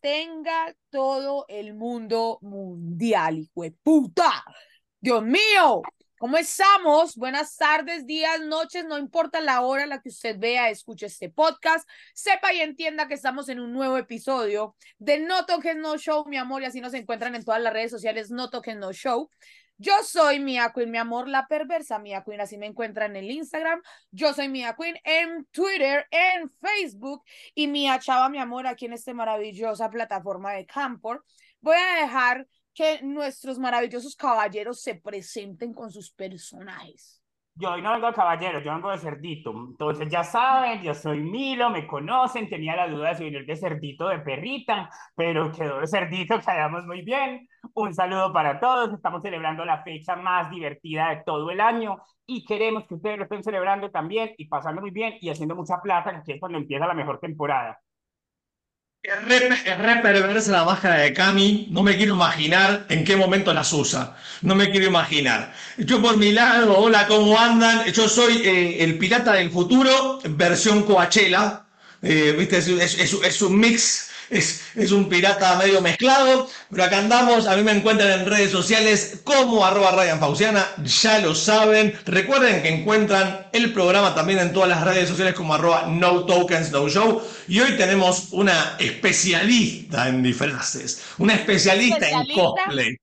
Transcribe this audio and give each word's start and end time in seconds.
tenga 0.00 0.74
todo 0.90 1.44
el 1.48 1.74
mundo 1.74 2.38
mundial, 2.42 3.38
hijo 3.38 3.62
de 3.62 3.72
puta. 3.72 4.44
Dios 5.00 5.22
mío, 5.22 5.82
¿cómo 6.18 6.36
estamos? 6.36 7.16
Buenas 7.16 7.56
tardes, 7.56 8.06
días, 8.06 8.40
noches, 8.40 8.84
no 8.84 8.98
importa 8.98 9.40
la 9.40 9.60
hora 9.62 9.84
en 9.84 9.90
la 9.90 10.00
que 10.00 10.08
usted 10.08 10.38
vea, 10.38 10.70
escuche 10.70 11.06
este 11.06 11.30
podcast, 11.30 11.88
sepa 12.14 12.52
y 12.52 12.60
entienda 12.60 13.08
que 13.08 13.14
estamos 13.14 13.48
en 13.48 13.60
un 13.60 13.72
nuevo 13.72 13.96
episodio 13.96 14.76
de 14.98 15.20
No 15.20 15.46
Toques 15.46 15.76
No 15.76 15.96
Show, 15.98 16.24
mi 16.26 16.36
amor, 16.36 16.62
y 16.62 16.66
así 16.66 16.80
nos 16.80 16.94
encuentran 16.94 17.34
en 17.34 17.44
todas 17.44 17.62
las 17.62 17.72
redes 17.72 17.90
sociales 17.90 18.30
No 18.30 18.50
Toques 18.50 18.76
No 18.76 18.92
Show. 18.92 19.30
Yo 19.80 19.92
soy 20.02 20.40
Mia 20.40 20.72
Queen, 20.74 20.90
mi 20.90 20.98
amor, 20.98 21.28
la 21.28 21.46
perversa 21.46 22.00
Mia 22.00 22.24
Queen, 22.24 22.40
así 22.40 22.58
me 22.58 22.66
encuentran 22.66 23.14
en 23.14 23.24
el 23.24 23.30
Instagram. 23.30 23.80
Yo 24.10 24.34
soy 24.34 24.48
Mia 24.48 24.74
Queen 24.74 24.96
en 25.04 25.44
Twitter, 25.52 26.04
en 26.10 26.50
Facebook 26.60 27.22
y 27.54 27.68
Mia 27.68 28.00
Chava, 28.00 28.28
mi 28.28 28.38
amor, 28.38 28.66
aquí 28.66 28.86
en 28.86 28.94
esta 28.94 29.14
maravillosa 29.14 29.88
plataforma 29.88 30.52
de 30.52 30.66
Campor. 30.66 31.24
Voy 31.60 31.76
a 31.76 32.02
dejar 32.02 32.48
que 32.74 33.00
nuestros 33.02 33.60
maravillosos 33.60 34.16
caballeros 34.16 34.80
se 34.80 34.96
presenten 34.96 35.72
con 35.72 35.92
sus 35.92 36.10
personajes. 36.10 37.22
Yo 37.60 37.72
hoy 37.72 37.82
no 37.82 37.90
vengo 37.92 38.06
de 38.06 38.12
caballero, 38.12 38.60
yo 38.60 38.72
vengo 38.72 38.90
de 38.90 38.98
cerdito. 38.98 39.50
Entonces 39.50 40.08
ya 40.08 40.22
saben, 40.22 40.80
yo 40.80 40.94
soy 40.94 41.20
Milo, 41.20 41.70
me 41.70 41.88
conocen, 41.88 42.48
tenía 42.48 42.76
la 42.76 42.86
duda 42.86 43.08
de 43.08 43.14
si 43.16 43.24
venir 43.24 43.44
de 43.46 43.56
cerdito 43.56 44.08
de 44.08 44.20
perrita, 44.20 44.88
pero 45.16 45.50
quedó 45.50 45.80
de 45.80 45.88
cerdito, 45.88 46.38
quedamos 46.46 46.86
muy 46.86 47.02
bien. 47.02 47.48
Un 47.74 47.92
saludo 47.94 48.32
para 48.32 48.60
todos, 48.60 48.94
estamos 48.94 49.22
celebrando 49.22 49.64
la 49.64 49.82
fecha 49.82 50.14
más 50.14 50.48
divertida 50.50 51.10
de 51.10 51.22
todo 51.26 51.50
el 51.50 51.60
año 51.60 51.98
y 52.26 52.44
queremos 52.44 52.86
que 52.86 52.94
ustedes 52.94 53.18
lo 53.18 53.24
estén 53.24 53.42
celebrando 53.42 53.90
también 53.90 54.34
y 54.38 54.46
pasando 54.46 54.80
muy 54.80 54.92
bien 54.92 55.14
y 55.20 55.30
haciendo 55.30 55.56
mucha 55.56 55.80
plata, 55.80 56.22
que 56.24 56.34
es 56.34 56.40
cuando 56.40 56.58
empieza 56.58 56.86
la 56.86 56.94
mejor 56.94 57.18
temporada. 57.18 57.80
Es 59.08 59.78
re, 59.78 59.96
perversa 60.02 60.52
la 60.52 60.64
máscara 60.64 60.98
de 60.98 61.14
Cami. 61.14 61.68
No 61.70 61.82
me 61.82 61.96
quiero 61.96 62.14
imaginar 62.14 62.84
en 62.90 63.04
qué 63.04 63.16
momento 63.16 63.54
las 63.54 63.72
usa. 63.72 64.14
No 64.42 64.54
me 64.54 64.70
quiero 64.70 64.86
imaginar. 64.86 65.54
Yo 65.78 66.02
por 66.02 66.18
mi 66.18 66.32
lado, 66.32 66.76
hola, 66.76 67.06
¿cómo 67.06 67.38
andan? 67.38 67.90
Yo 67.90 68.06
soy 68.06 68.42
eh, 68.44 68.84
el 68.84 68.98
pirata 68.98 69.32
del 69.32 69.50
futuro, 69.50 70.20
versión 70.28 70.82
Coachella. 70.82 71.62
Eh, 72.02 72.34
¿viste? 72.38 72.58
es, 72.58 73.42
un 73.42 73.58
mix 73.58 74.10
es, 74.30 74.92
un 74.92 75.08
pirata 75.08 75.56
medio 75.56 75.80
mezclado, 75.80 76.48
pero 76.70 76.84
acá 76.84 76.98
andamos, 76.98 77.46
a 77.46 77.56
mí 77.56 77.62
me 77.62 77.72
encuentran 77.72 78.20
en 78.20 78.26
redes 78.26 78.50
sociales 78.50 79.20
como 79.24 79.64
arroba 79.64 79.92
Ryan 79.92 80.20
Fauciana, 80.20 80.66
ya 80.84 81.18
lo 81.18 81.34
saben, 81.34 81.94
recuerden 82.04 82.62
que 82.62 82.68
encuentran 82.68 83.48
el 83.52 83.72
programa 83.72 84.14
también 84.14 84.38
en 84.38 84.52
todas 84.52 84.68
las 84.68 84.84
redes 84.84 85.08
sociales 85.08 85.34
como 85.34 85.54
arroba 85.54 85.86
No 85.86 86.24
Tokens 86.24 86.70
No 86.70 86.88
Show, 86.88 87.22
y 87.46 87.60
hoy 87.60 87.76
tenemos 87.76 88.28
una 88.32 88.76
especialista 88.78 90.08
en 90.08 90.22
disfraces, 90.22 91.02
una 91.18 91.34
especialista, 91.34 92.08
en 92.08 92.26
cosplay. 92.34 92.96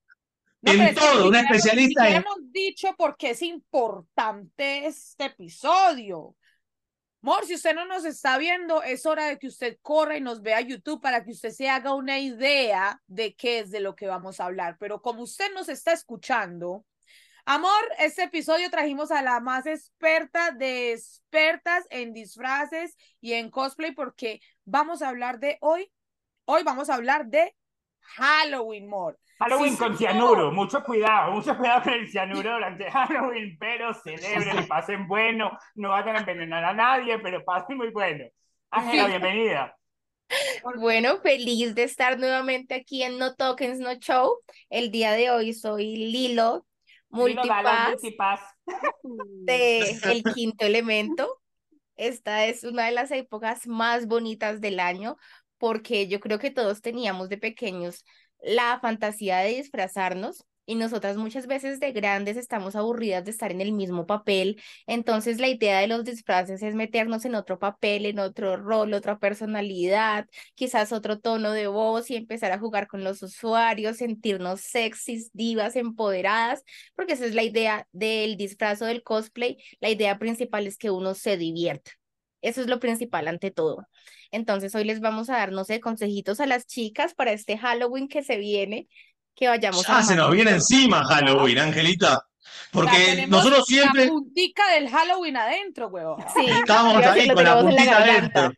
en 0.64 0.96
todo, 0.96 1.28
una 1.28 1.42
especialista 1.42 2.08
en... 2.08 2.16
Hemos 2.18 2.52
dicho 2.52 2.90
porque 2.98 3.32
es 3.32 3.42
importante 3.42 4.86
este 4.86 5.26
episodio. 5.26 6.36
Amor, 7.26 7.44
si 7.48 7.56
usted 7.56 7.74
no 7.74 7.88
nos 7.88 8.06
está 8.06 8.38
viendo, 8.38 8.84
es 8.84 9.08
hora 9.08 9.26
de 9.26 9.40
que 9.40 9.48
usted 9.48 9.80
corra 9.82 10.16
y 10.16 10.22
nos 10.22 10.44
vea 10.44 10.62
YouTube 10.62 11.02
para 11.02 11.24
que 11.24 11.32
usted 11.32 11.50
se 11.50 11.68
haga 11.68 11.96
una 11.96 12.20
idea 12.20 13.02
de 13.08 13.34
qué 13.34 13.58
es 13.58 13.72
de 13.72 13.80
lo 13.80 13.96
que 13.96 14.06
vamos 14.06 14.40
a 14.40 14.46
hablar. 14.46 14.78
Pero 14.80 15.02
como 15.02 15.24
usted 15.24 15.52
nos 15.56 15.68
está 15.68 15.92
escuchando, 15.92 16.86
amor, 17.44 17.72
este 17.98 18.22
episodio 18.22 18.70
trajimos 18.70 19.10
a 19.10 19.24
la 19.24 19.40
más 19.40 19.66
experta 19.66 20.52
de 20.52 20.94
expertas 20.94 21.88
en 21.90 22.14
disfraces 22.14 22.96
y 23.22 23.34
en 23.34 23.50
cosplay 23.50 23.94
porque 23.94 24.40
vamos 24.64 25.02
a 25.02 25.10
hablar 25.10 25.40
de 25.40 25.58
hoy, 25.62 25.92
hoy 26.46 26.62
vamos 26.62 26.92
a 26.92 26.94
hablar 26.94 27.26
de 27.26 27.56
Halloween, 28.18 28.86
amor. 28.86 29.18
Halloween 29.40 29.76
con 29.76 29.98
cianuro, 29.98 30.52
mucho 30.52 30.82
cuidado, 30.84 31.32
mucho 31.34 31.58
cuidado 31.58 31.84
con 31.84 31.94
el 31.94 32.10
cianuro 32.10 32.54
durante 32.54 32.86
Halloween, 32.92 33.58
pero 33.60 33.94
celebren, 33.94 34.68
pasen 34.68 35.08
bueno, 35.08 35.58
no 35.76 35.90
vayan 35.90 36.16
a 36.16 36.20
envenenar 36.20 36.64
a 36.64 36.74
nadie, 36.74 37.20
pero 37.20 37.44
pasen 37.44 37.78
muy 37.78 37.90
bueno. 37.90 38.26
Ángela, 38.72 39.08
bienvenida. 39.08 39.78
Bueno, 40.78 41.18
feliz 41.18 41.76
de 41.76 41.84
estar 41.84 42.18
nuevamente 42.18 42.74
aquí 42.76 43.04
en 43.04 43.18
No 43.18 43.36
Tokens 43.36 43.80
No 43.80 43.94
Show. 43.96 44.40
El 44.70 44.90
día 44.90 45.12
de 45.12 45.30
hoy 45.30 45.54
soy 45.54 45.96
Lilo, 45.98 46.66
multipass, 47.10 47.96
de 49.44 49.80
El 50.04 50.24
Quinto 50.34 50.66
Elemento. 50.66 51.42
Esta 51.96 52.46
es 52.46 52.64
una 52.64 52.86
de 52.86 52.92
las 52.92 53.12
épocas 53.12 53.68
más 53.68 54.08
bonitas 54.08 54.60
del 54.60 54.80
año 54.80 55.18
porque 55.58 56.08
yo 56.08 56.20
creo 56.20 56.40
que 56.40 56.52
todos 56.52 56.82
teníamos 56.82 57.30
de 57.30 57.38
pequeños 57.38 58.06
la 58.42 58.80
fantasía 58.82 59.40
de 59.40 59.56
disfrazarnos 59.56 60.46
y 60.66 60.76
nosotras 60.76 61.18
muchas 61.18 61.48
veces 61.48 61.80
de 61.80 61.92
grandes 61.92 62.38
estamos 62.38 62.76
aburridas 62.76 63.24
de 63.24 63.32
estar 63.32 63.52
en 63.52 63.62
el 63.62 63.72
mismo 63.72 64.06
papel, 64.06 64.62
entonces 64.88 65.40
la 65.40 65.48
idea 65.48 65.80
de 65.80 65.88
los 65.88 66.04
disfraces 66.04 66.64
es 66.64 66.76
meternos 66.76 67.26
en 67.26 67.36
otro 67.36 67.60
papel, 67.60 68.06
en 68.06 68.20
otro 68.20 68.58
rol, 68.58 68.94
otra 68.94 69.20
personalidad, 69.20 70.28
quizás 70.56 70.92
otro 70.92 71.20
tono 71.20 71.52
de 71.52 71.68
voz 71.68 72.10
y 72.10 72.16
empezar 72.16 72.52
a 72.52 72.60
jugar 72.60 72.88
con 72.88 73.04
los 73.04 73.22
usuarios, 73.22 73.98
sentirnos 73.98 74.62
sexys, 74.62 75.32
divas, 75.34 75.76
empoderadas, 75.76 76.64
porque 76.96 77.14
esa 77.14 77.26
es 77.26 77.36
la 77.36 77.44
idea 77.44 77.88
del 77.92 78.38
disfraz 78.38 78.80
del 78.80 79.04
cosplay, 79.04 79.58
la 79.80 79.90
idea 79.90 80.18
principal 80.18 80.68
es 80.68 80.78
que 80.78 80.92
uno 80.92 81.14
se 81.14 81.38
divierta. 81.38 81.92
Eso 82.46 82.62
es 82.62 82.68
lo 82.68 82.80
principal 82.80 83.28
ante 83.28 83.52
todo. 83.52 83.88
Entonces 84.32 84.74
hoy 84.76 84.84
les 84.84 85.00
vamos 85.00 85.30
a 85.30 85.38
dar, 85.38 85.52
no 85.52 85.64
sé, 85.64 85.80
consejitos 85.80 86.40
a 86.40 86.46
las 86.46 86.68
chicas 86.68 87.14
para 87.16 87.32
este 87.32 87.58
Halloween 87.58 88.08
que 88.08 88.24
se 88.24 88.38
viene, 88.38 88.88
que 89.36 89.48
vayamos 89.48 89.90
a... 89.90 89.98
Ah, 89.98 90.04
se 90.04 90.16
nos 90.16 90.32
viene 90.32 90.52
encima 90.52 91.04
Halloween, 91.04 91.58
Angelita. 91.58 92.26
Porque 92.72 93.26
nosotros 93.28 93.66
siempre... 93.66 94.06
La 94.06 94.12
puntica 94.12 94.64
del 94.74 94.90
Halloween 94.90 95.38
adentro, 95.38 95.88
huevón. 95.88 96.24
Sí, 96.36 96.46
estamos 96.46 97.04
ahí 97.04 97.28
con 97.30 97.44
la 97.44 97.60
puntita 97.60 97.98
adentro. 97.98 98.54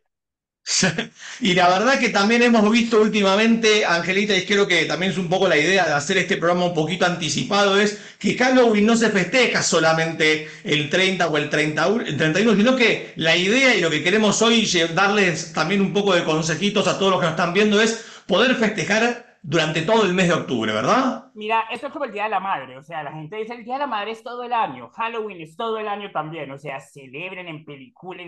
y 1.39 1.53
la 1.53 1.69
verdad 1.69 1.97
que 1.97 2.09
también 2.09 2.43
hemos 2.43 2.69
visto 2.69 3.01
últimamente, 3.01 3.85
Angelita, 3.85 4.35
y 4.35 4.45
creo 4.45 4.67
que 4.67 4.83
también 4.83 5.13
es 5.13 5.17
un 5.17 5.29
poco 5.29 5.47
la 5.47 5.57
idea 5.57 5.85
de 5.85 5.93
hacer 5.93 6.17
este 6.17 6.35
programa 6.35 6.65
un 6.65 6.73
poquito 6.73 7.05
anticipado, 7.05 7.79
es 7.79 8.15
que 8.19 8.37
Halloween 8.37 8.85
no 8.85 8.97
se 8.97 9.09
festeja 9.09 9.63
solamente 9.63 10.49
el 10.65 10.89
30 10.89 11.27
o 11.27 11.37
el, 11.37 11.49
30, 11.49 11.87
el 12.07 12.17
31, 12.17 12.55
sino 12.55 12.75
que 12.75 13.13
la 13.15 13.37
idea 13.37 13.75
y 13.75 13.81
lo 13.81 13.89
que 13.89 14.03
queremos 14.03 14.41
hoy 14.41 14.67
darles 14.93 15.53
también 15.53 15.79
un 15.79 15.93
poco 15.93 16.13
de 16.13 16.25
consejitos 16.25 16.87
a 16.87 16.99
todos 16.99 17.11
los 17.11 17.21
que 17.21 17.27
nos 17.27 17.33
están 17.33 17.53
viendo 17.53 17.79
es 17.79 18.23
poder 18.27 18.53
festejar 18.55 19.37
durante 19.41 19.83
todo 19.83 20.03
el 20.03 20.13
mes 20.13 20.27
de 20.27 20.33
octubre, 20.33 20.73
¿verdad? 20.73 21.31
Mira, 21.33 21.63
esto 21.71 21.87
es 21.87 21.93
como 21.93 22.03
el 22.03 22.11
Día 22.11 22.23
de 22.23 22.29
la 22.31 22.41
Madre, 22.41 22.77
o 22.77 22.83
sea, 22.83 23.03
la 23.03 23.13
gente 23.13 23.37
dice 23.37 23.53
el 23.53 23.63
Día 23.63 23.75
de 23.75 23.81
la 23.81 23.87
Madre 23.87 24.11
es 24.11 24.21
todo 24.21 24.43
el 24.43 24.51
año, 24.51 24.89
Halloween 24.89 25.39
es 25.39 25.55
todo 25.55 25.77
el 25.77 25.87
año 25.87 26.11
también, 26.11 26.51
o 26.51 26.57
sea, 26.57 26.81
celebren, 26.81 27.47
en 27.47 27.65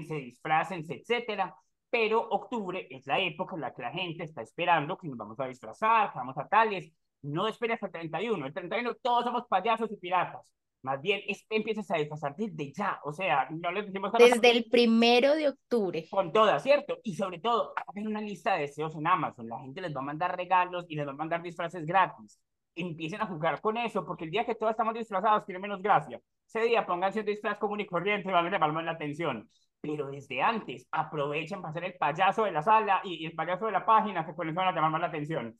se 0.07 0.15
disfrácense, 0.15 0.93
etcétera 0.93 1.53
pero 1.89 2.21
octubre 2.29 2.87
es 2.89 3.07
la 3.07 3.19
época 3.19 3.55
en 3.55 3.61
la 3.61 3.73
que 3.73 3.81
la 3.81 3.91
gente 3.91 4.23
está 4.23 4.41
esperando 4.41 4.97
que 4.97 5.07
nos 5.07 5.17
vamos 5.17 5.39
a 5.39 5.47
disfrazar, 5.47 6.11
que 6.11 6.19
vamos 6.19 6.37
a 6.37 6.47
tales. 6.47 6.91
No 7.21 7.47
esperes 7.47 7.75
hasta 7.75 7.87
el 7.99 8.09
31. 8.09 8.45
El 8.45 8.53
31 8.53 8.95
todos 9.01 9.25
somos 9.25 9.45
payasos 9.47 9.91
y 9.91 9.97
piratas. 9.97 10.53
Más 10.81 11.01
bien, 11.01 11.21
es, 11.27 11.45
empiezas 11.49 11.91
a 11.91 11.97
disfrazar 11.97 12.35
desde 12.37 12.71
ya. 12.71 13.01
O 13.03 13.11
sea, 13.11 13.49
no 13.49 13.71
les 13.71 13.87
decimos... 13.87 14.13
Desde 14.17 14.49
el 14.49 14.65
primero 14.69 15.35
de 15.35 15.49
octubre. 15.49 16.07
Con 16.09 16.31
todas, 16.31 16.63
¿cierto? 16.63 16.99
Y 17.03 17.15
sobre 17.15 17.39
todo, 17.39 17.73
hagan 17.75 18.07
una 18.07 18.21
lista 18.21 18.53
de 18.53 18.61
deseos 18.61 18.95
en 18.95 19.05
Amazon. 19.05 19.49
La 19.49 19.59
gente 19.59 19.81
les 19.81 19.93
va 19.93 19.99
a 19.99 20.03
mandar 20.03 20.37
regalos 20.37 20.85
y 20.87 20.95
les 20.95 21.05
va 21.05 21.11
a 21.11 21.15
mandar 21.15 21.41
disfraces 21.41 21.85
gratis. 21.85 22.39
Empiecen 22.75 23.21
a 23.21 23.25
jugar 23.25 23.59
con 23.59 23.75
eso, 23.75 24.05
porque 24.05 24.23
el 24.23 24.31
día 24.31 24.45
que 24.45 24.55
todos 24.55 24.71
estamos 24.71 24.93
disfrazados 24.93 25.45
tiene 25.45 25.59
menos 25.59 25.81
gracia. 25.81 26.21
Ese 26.47 26.61
día 26.61 26.85
pónganse 26.85 27.19
un 27.19 27.25
disfraz 27.25 27.57
común 27.57 27.81
y 27.81 27.85
corriente 27.85 28.29
y 28.29 28.31
van 28.31 28.45
a 28.47 28.49
llamar 28.49 28.83
la 28.83 28.91
atención 28.91 29.49
pero 29.81 30.09
desde 30.09 30.41
antes 30.41 30.85
aprovechen 30.91 31.61
para 31.61 31.73
ser 31.73 31.85
el 31.85 31.93
payaso 31.95 32.43
de 32.43 32.51
la 32.51 32.61
sala 32.61 33.01
y, 33.03 33.25
el 33.25 33.33
payaso 33.33 33.65
de 33.65 33.71
la 33.71 33.85
página 33.85 34.25
que 34.25 34.35
con 34.35 34.47
eso 34.49 34.55
van 34.55 34.67
a 34.67 34.71
llamar 34.71 34.91
más 34.91 35.01
la 35.01 35.07
atención. 35.07 35.57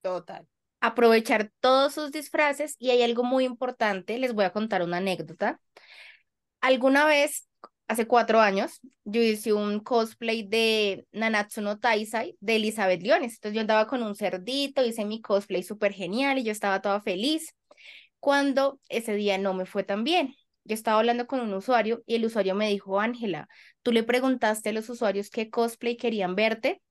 Total. 0.00 0.46
Aprovechar 0.80 1.52
todos 1.60 1.94
sus 1.94 2.10
disfraces 2.10 2.74
y 2.78 2.90
hay 2.90 3.02
algo 3.02 3.22
muy 3.22 3.44
importante, 3.44 4.18
les 4.18 4.34
voy 4.34 4.44
a 4.44 4.52
contar 4.52 4.82
una 4.82 4.96
anécdota. 4.96 5.60
Alguna 6.60 7.06
vez, 7.06 7.48
hace 7.86 8.06
cuatro 8.08 8.40
años, 8.40 8.80
yo 9.04 9.20
hice 9.20 9.52
un 9.52 9.78
cosplay 9.78 10.42
de 10.42 11.06
Nanatsu 11.12 11.60
no 11.60 11.78
Taisai 11.78 12.36
de 12.40 12.56
Elizabeth 12.56 13.02
Leones. 13.02 13.34
Entonces 13.34 13.54
yo 13.54 13.60
andaba 13.60 13.86
con 13.86 14.02
un 14.02 14.16
cerdito, 14.16 14.84
hice 14.84 15.04
mi 15.04 15.20
cosplay 15.20 15.62
súper 15.62 15.92
genial 15.92 16.38
y 16.38 16.44
yo 16.44 16.50
estaba 16.50 16.82
toda 16.82 17.00
feliz. 17.00 17.54
Cuando 18.18 18.80
ese 18.88 19.14
día 19.14 19.38
no 19.38 19.54
me 19.54 19.66
fue 19.66 19.84
tan 19.84 20.04
bien, 20.04 20.34
yo 20.64 20.74
estaba 20.74 20.98
hablando 20.98 21.26
con 21.26 21.40
un 21.40 21.52
usuario 21.54 22.02
y 22.06 22.16
el 22.16 22.24
usuario 22.24 22.54
me 22.54 22.68
dijo, 22.68 23.00
Ángela, 23.00 23.48
¿tú 23.82 23.92
le 23.92 24.02
preguntaste 24.02 24.70
a 24.70 24.72
los 24.72 24.88
usuarios 24.88 25.30
qué 25.30 25.50
cosplay 25.50 25.96
querían 25.96 26.34
verte? 26.34 26.82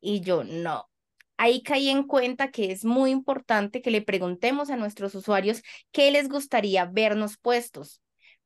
Y 0.00 0.20
yo, 0.20 0.44
no. 0.44 0.88
Ahí 1.36 1.62
caí 1.62 1.88
en 1.88 2.04
cuenta 2.04 2.50
que 2.50 2.70
es 2.72 2.84
muy 2.84 3.10
importante 3.10 3.82
que 3.82 3.90
le 3.90 4.02
preguntemos 4.02 4.70
a 4.70 4.76
nuestros 4.76 5.14
usuarios 5.14 5.62
qué 5.90 6.10
les 6.10 6.28
gustaría 6.28 6.84
vernos 6.84 7.38
puestos, 7.38 8.00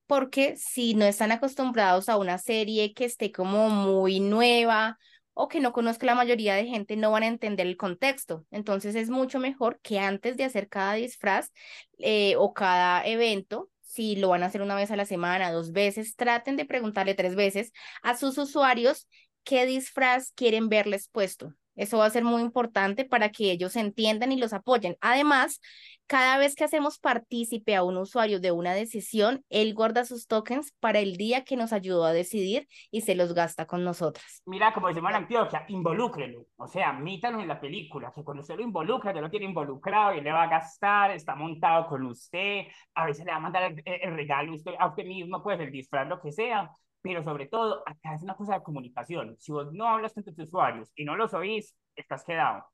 porque 0.07 0.57
si 0.57 0.95
no 0.95 1.05
están 1.05 1.33
acostumbrados 1.33 2.09
a 2.09 2.17
una 2.17 2.39
serie 2.39 2.95
que 2.95 3.05
esté 3.05 3.33
como 3.33 3.69
muy 3.69 4.21
nueva 4.21 4.99
o 5.35 5.49
que 5.49 5.61
no 5.61 5.73
conozca 5.73 6.07
la 6.07 6.15
mayoría 6.15 6.55
de 6.55 6.65
gente 6.65 6.97
no 6.97 7.11
van 7.11 7.23
a 7.25 7.27
entender 7.27 7.67
el 7.67 7.77
contexto. 7.77 8.47
Entonces 8.51 8.95
es 8.95 9.11
mucho 9.11 9.39
mejor 9.39 9.79
que 9.83 9.99
antes 9.99 10.39
de 10.39 10.45
hacer 10.45 10.69
cada 10.69 10.95
disfraz 10.95 11.53
eh, 11.99 12.37
o 12.39 12.55
cada 12.55 13.07
evento, 13.07 13.69
si 13.97 14.17
lo 14.17 14.29
van 14.29 14.43
a 14.43 14.47
hacer 14.47 14.63
una 14.63 14.75
vez 14.77 14.91
a 14.91 14.97
la 14.97 15.07
semana, 15.07 15.51
dos 15.51 15.73
veces, 15.73 16.15
traten 16.17 16.57
de 16.57 16.67
preguntarle 16.67 17.15
tres 17.15 17.35
veces 17.35 17.73
a 18.03 18.17
sus 18.17 18.39
usuarios 18.39 19.09
qué 19.43 19.67
disfraz 19.67 20.33
quieren 20.33 20.69
verles 20.69 21.09
puesto. 21.09 21.55
Eso 21.77 21.99
va 21.99 22.07
a 22.07 22.11
ser 22.11 22.25
muy 22.25 22.43
importante 22.43 23.05
para 23.05 23.31
que 23.31 23.51
ellos 23.51 23.77
entiendan 23.77 24.33
y 24.33 24.37
los 24.37 24.53
apoyen. 24.53 24.97
Además, 25.01 25.61
cada 26.07 26.39
vez 26.39 26.55
que 26.55 26.65
hacemos 26.65 26.99
partícipe 26.99 27.75
a 27.75 27.83
un 27.83 27.97
usuario 27.97 28.39
de 28.41 28.53
una 28.53 28.75
decisión, 28.75 29.45
él 29.51 29.75
guarda 29.75 30.05
sus 30.05 30.27
tokens 30.27 30.73
para 30.79 31.01
el 31.01 31.17
día 31.17 31.45
que 31.45 31.57
nos 31.57 31.73
ayudó 31.73 32.05
a 32.05 32.13
decidir 32.13 32.69
y 32.91 33.01
se 33.01 33.17
los 33.17 33.35
gasta 33.35 33.67
con 33.67 33.85
nosotras. 33.85 34.43
Mira, 34.47 34.73
como 34.73 34.89
decimos 34.89 35.11
en 35.11 35.17
Antioquia, 35.17 35.65
involúcrelo. 35.69 36.47
O 36.57 36.69
sea, 36.69 36.93
mítalo 36.93 37.41
en 37.41 37.49
la 37.49 37.61
película, 37.61 38.13
que 38.15 38.23
cuando 38.23 38.43
usted 38.43 38.57
lo 38.57 38.63
involucra, 38.63 39.13
ya 39.13 39.21
lo 39.21 39.31
tiene 39.31 39.47
involucrado 39.47 40.15
y 40.15 40.21
le 40.21 40.33
va 40.33 40.45
a 40.45 40.49
gastar, 40.49 41.11
está 41.11 41.35
montado 41.35 41.87
con 41.89 42.07
usted, 42.07 42.67
a 42.95 43.07
veces 43.07 43.25
le 43.25 43.33
va 43.33 43.39
a 43.39 43.41
mandar 43.41 43.75
el, 43.85 44.15
regalo 44.15 44.55
usted, 44.55 44.75
a 44.79 44.87
usted 44.87 45.05
mismo, 45.05 45.43
pues 45.43 45.59
el 45.59 45.73
disfraz, 45.73 46.07
lo 46.09 46.21
que 46.21 46.31
sea. 46.31 46.71
Pero 47.07 47.23
sobre 47.23 47.47
todo, 47.47 47.83
acá 47.87 48.15
es 48.15 48.23
una 48.23 48.35
cosa 48.35 48.55
de 48.55 48.63
comunicación. 48.63 49.37
Si 49.39 49.53
vos 49.53 49.73
no 49.73 49.89
hablas 49.89 50.13
con 50.13 50.25
tus 50.25 50.39
usuarios 50.39 50.91
y 50.97 51.05
no 51.05 51.17
los 51.17 51.33
oís, 51.35 51.75
estás 51.95 52.25
quedado. 52.25 52.65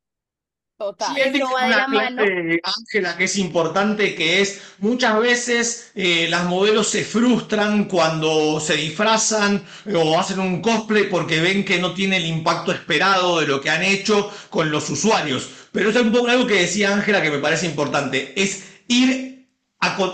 Total. 0.78 1.14
una 1.14 1.86
clase, 1.86 2.60
Ángela, 2.64 3.16
que 3.16 3.24
es 3.24 3.36
importante, 3.36 4.16
que 4.16 4.40
es 4.40 4.74
muchas 4.78 5.20
veces 5.20 5.92
eh, 5.94 6.26
las 6.28 6.44
modelos 6.46 6.88
se 6.88 7.04
frustran 7.04 7.84
cuando 7.84 8.58
se 8.58 8.74
disfrazan 8.74 9.62
o 9.94 10.18
hacen 10.18 10.40
un 10.40 10.60
cosplay 10.60 11.08
porque 11.08 11.40
ven 11.40 11.64
que 11.64 11.78
no 11.78 11.94
tiene 11.94 12.16
el 12.16 12.26
impacto 12.26 12.72
esperado 12.72 13.38
de 13.38 13.46
lo 13.46 13.60
que 13.60 13.70
han 13.70 13.82
hecho 13.82 14.28
con 14.50 14.72
los 14.72 14.90
usuarios. 14.90 15.68
Pero 15.70 15.90
es 15.90 15.96
un 15.96 16.10
poco 16.10 16.28
algo 16.28 16.46
que 16.46 16.62
decía 16.62 16.92
Ángela 16.92 17.22
que 17.22 17.30
me 17.30 17.38
parece 17.38 17.66
importante, 17.66 18.32
es 18.34 18.80
ir 18.88 19.31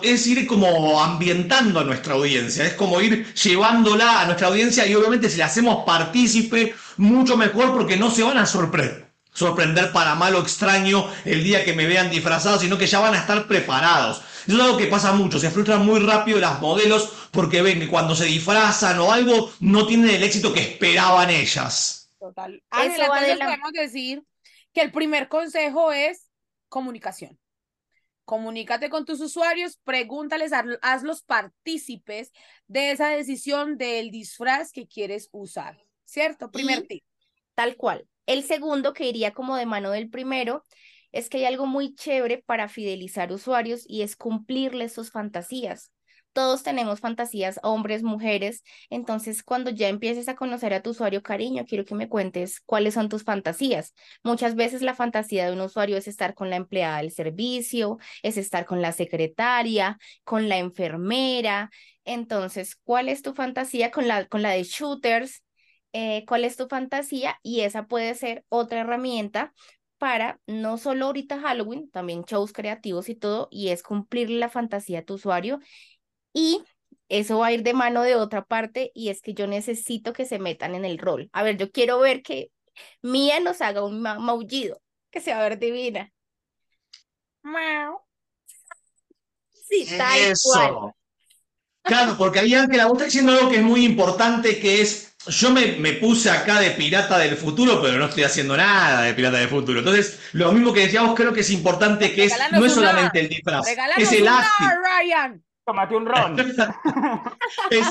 es 0.03 0.27
ir 0.27 0.47
como 0.47 1.03
ambientando 1.03 1.81
a 1.81 1.85
nuestra 1.85 2.15
audiencia, 2.15 2.65
es 2.65 2.75
como 2.75 3.01
ir 3.01 3.33
llevándola 3.35 4.23
a 4.23 4.25
nuestra 4.25 4.49
audiencia 4.49 4.87
y 4.87 4.95
obviamente 4.95 5.29
si 5.29 5.39
la 5.39 5.47
hacemos 5.47 5.85
partícipe, 5.85 6.75
mucho 6.97 7.37
mejor 7.37 7.73
porque 7.73 7.97
no 7.97 8.11
se 8.11 8.23
van 8.23 8.39
a 8.39 8.47
sorprender 8.47 9.09
sorprender 9.39 9.93
para 9.93 10.17
mal 10.17 10.35
o 10.35 10.41
extraño 10.41 11.09
el 11.25 11.45
día 11.45 11.65
que 11.65 11.73
me 11.73 11.87
vean 11.87 12.11
disfrazado, 12.11 12.59
sino 12.59 12.77
que 12.77 12.89
ya 12.89 12.99
van 12.99 13.15
a 13.15 13.19
estar 13.19 13.47
preparados. 13.47 14.21
Eso 14.49 14.57
es 14.57 14.63
algo 14.65 14.77
que 14.77 14.87
pasa 14.87 15.13
mucho, 15.13 15.39
se 15.39 15.51
frustran 15.51 15.87
muy 15.87 16.01
rápido 16.01 16.41
las 16.41 16.61
modelos 16.61 17.13
porque 17.31 17.63
ven 17.63 17.79
que 17.79 17.87
cuando 17.87 18.17
se 18.17 18.25
disfrazan 18.25 18.99
o 18.99 19.13
algo 19.13 19.53
no 19.61 19.87
tienen 19.87 20.11
el 20.11 20.25
éxito 20.25 20.53
que 20.53 20.61
esperaban 20.61 21.31
ellas. 21.31 22.11
Total. 22.19 22.61
Ángela, 22.71 23.07
podemos 23.07 23.73
decir 23.73 24.25
que 24.73 24.81
el 24.81 24.91
primer 24.91 25.29
consejo 25.29 25.93
es 25.93 26.27
comunicación. 26.69 27.38
Comunícate 28.29 28.91
con 28.91 29.07
tus 29.07 29.23
usuarios, 29.23 29.79
pregúntales, 29.85 30.53
hazlos 30.83 31.23
partícipes 31.23 32.31
de 32.67 32.91
esa 32.91 33.09
decisión 33.09 33.79
del 33.79 34.11
disfraz 34.11 34.71
que 34.71 34.87
quieres 34.87 35.31
usar, 35.33 35.83
¿cierto? 36.05 36.51
Primer 36.51 36.87
tip. 36.87 37.03
Tal 37.55 37.77
cual. 37.77 38.07
El 38.27 38.45
segundo, 38.45 38.93
que 38.93 39.09
iría 39.09 39.33
como 39.33 39.57
de 39.57 39.65
mano 39.65 39.93
del 39.93 40.11
primero, 40.11 40.63
es 41.11 41.31
que 41.31 41.39
hay 41.39 41.47
algo 41.47 41.65
muy 41.65 41.95
chévere 41.95 42.45
para 42.45 42.69
fidelizar 42.69 43.33
usuarios 43.33 43.85
y 43.89 44.03
es 44.03 44.15
cumplirles 44.15 44.93
sus 44.93 45.11
fantasías. 45.11 45.91
Todos 46.39 46.63
tenemos 46.63 47.01
fantasías, 47.01 47.59
hombres, 47.65 48.05
mujeres. 48.05 48.63
Entonces, 48.91 49.43
cuando 49.43 49.71
ya 49.71 49.89
empieces 49.89 50.29
a 50.29 50.37
conocer 50.37 50.73
a 50.73 50.83
tu 50.83 50.91
usuario, 50.91 51.21
cariño, 51.21 51.65
quiero 51.67 51.85
que 51.85 51.97
me 51.97 52.09
cuentes 52.09 52.61
cuáles 52.61 52.95
son 52.95 53.09
tus 53.09 53.25
fantasías. 53.25 53.93
Muchas 54.23 54.55
veces 54.55 54.83
la 54.83 54.95
fantasía 54.95 55.47
de 55.47 55.53
un 55.53 55.61
usuario 55.61 55.97
es 55.97 56.07
estar 56.07 56.35
con 56.35 56.49
la 56.49 56.55
empleada 56.55 56.99
del 56.99 57.11
servicio, 57.11 57.99
es 58.23 58.37
estar 58.37 58.67
con 58.67 58.81
la 58.81 58.93
secretaria, 58.93 59.99
con 60.23 60.49
la 60.49 60.59
enfermera. 60.59 61.71
Entonces, 62.05 62.77
¿cuál 62.85 63.09
es 63.09 63.23
tu 63.23 63.35
fantasía 63.35 63.91
con 63.91 64.07
la, 64.07 64.27
con 64.27 64.43
la 64.43 64.51
de 64.53 64.63
shooters? 64.63 65.43
Eh, 65.93 66.25
cuál 66.29 66.45
es 66.45 66.57
tu 66.57 66.69
fantasía 66.69 67.41
y 67.43 67.63
esa 67.63 67.87
puede 67.89 68.15
ser 68.15 68.45
otra 68.49 68.83
herramienta 68.83 69.53
para 69.97 70.39
no 70.47 70.79
solo 70.79 71.07
ahorita 71.07 71.41
Halloween, 71.41 71.91
también 71.91 72.23
shows 72.23 72.53
creativos 72.53 73.09
y 73.09 73.17
todo, 73.17 73.49
y 73.51 73.71
es 73.71 73.83
cumplir 73.83 74.31
la 74.31 74.49
fantasía 74.49 75.01
de 75.01 75.05
tu 75.05 75.15
usuario. 75.15 75.59
Y 76.39 76.63
eso 77.09 77.39
va 77.39 77.49
a 77.49 77.53
ir 77.53 77.65
de 77.65 77.75
mano 77.75 78.03
de 78.03 78.15
otra 78.15 78.45
parte 78.45 78.93
y 78.95 79.09
es 79.09 79.21
que 79.21 79.35
yo 79.35 79.49
necesito 79.49 80.13
que 80.13 80.25
se 80.25 80.39
metan 80.39 80.77
en 80.77 80.85
el 80.85 80.99
rol. 80.99 81.29
A 81.33 81.43
ver, 81.43 81.57
yo 81.57 81.73
quiero 81.73 81.99
ver 81.99 82.23
que 82.23 82.53
Mía 83.03 83.41
nos 83.41 83.61
haga 83.61 83.83
un 83.83 84.01
maullido, 84.01 84.81
que 85.11 85.21
se 85.21 85.33
va 85.33 85.41
a 85.41 85.49
ver 85.49 85.59
divina. 85.59 86.13
Sí, 89.69 89.85
tal 89.99 90.21
Eso. 90.21 90.95
Claro, 91.83 92.17
porque 92.17 92.39
ahí 92.39 92.55
Ángela, 92.55 92.87
vos 92.87 92.95
está 92.95 93.07
diciendo 93.07 93.33
algo 93.33 93.51
que 93.51 93.57
es 93.57 93.63
muy 93.63 93.85
importante, 93.85 94.61
que 94.61 94.81
es 94.81 95.17
yo 95.27 95.51
me, 95.51 95.93
puse 95.95 96.31
acá 96.31 96.61
de 96.61 96.71
pirata 96.71 97.19
del 97.19 97.37
futuro, 97.37 97.83
pero 97.83 97.99
no 97.99 98.07
estoy 98.07 98.23
haciendo 98.23 98.57
nada 98.57 99.03
de 99.03 99.15
pirata 99.15 99.39
del 99.39 99.49
futuro. 99.49 99.81
Entonces, 99.81 100.21
lo 100.35 100.53
mismo 100.53 100.73
que 100.73 100.83
decíamos, 100.83 101.17
creo 101.17 101.33
que 101.33 101.41
es 101.41 101.51
importante 101.51 102.15
que 102.15 102.27
es, 102.27 102.35
no 102.53 102.65
es 102.65 102.75
solamente 102.75 103.19
el 103.19 103.29
disfraz, 103.29 103.67
es 103.97 104.13
el 104.13 104.29
acting. 104.29 104.69
Ryan. 104.85 105.48
Tómate 105.69 105.95
un 105.97 106.07
ron. 106.07 106.35
es, 107.71 107.87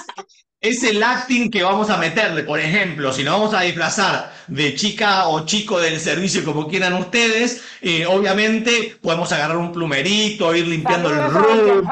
es 0.59 0.83
el 0.83 1.03
acting 1.03 1.51
que 1.51 1.61
vamos 1.61 1.91
a 1.91 1.97
meterle. 1.97 2.41
Por 2.41 2.59
ejemplo, 2.59 3.13
si 3.13 3.23
nos 3.23 3.35
vamos 3.35 3.53
a 3.53 3.61
disfrazar 3.61 4.33
de 4.47 4.73
chica 4.73 5.27
o 5.27 5.45
chico 5.45 5.79
del 5.79 5.99
servicio, 5.99 6.43
como 6.43 6.67
quieran 6.67 6.95
ustedes, 6.95 7.63
eh, 7.81 8.07
obviamente 8.07 8.97
podemos 8.99 9.31
agarrar 9.31 9.57
un 9.57 9.71
plumerito, 9.71 10.55
ir 10.55 10.65
limpiando 10.65 11.11
el 11.11 11.29
room. 11.29 11.87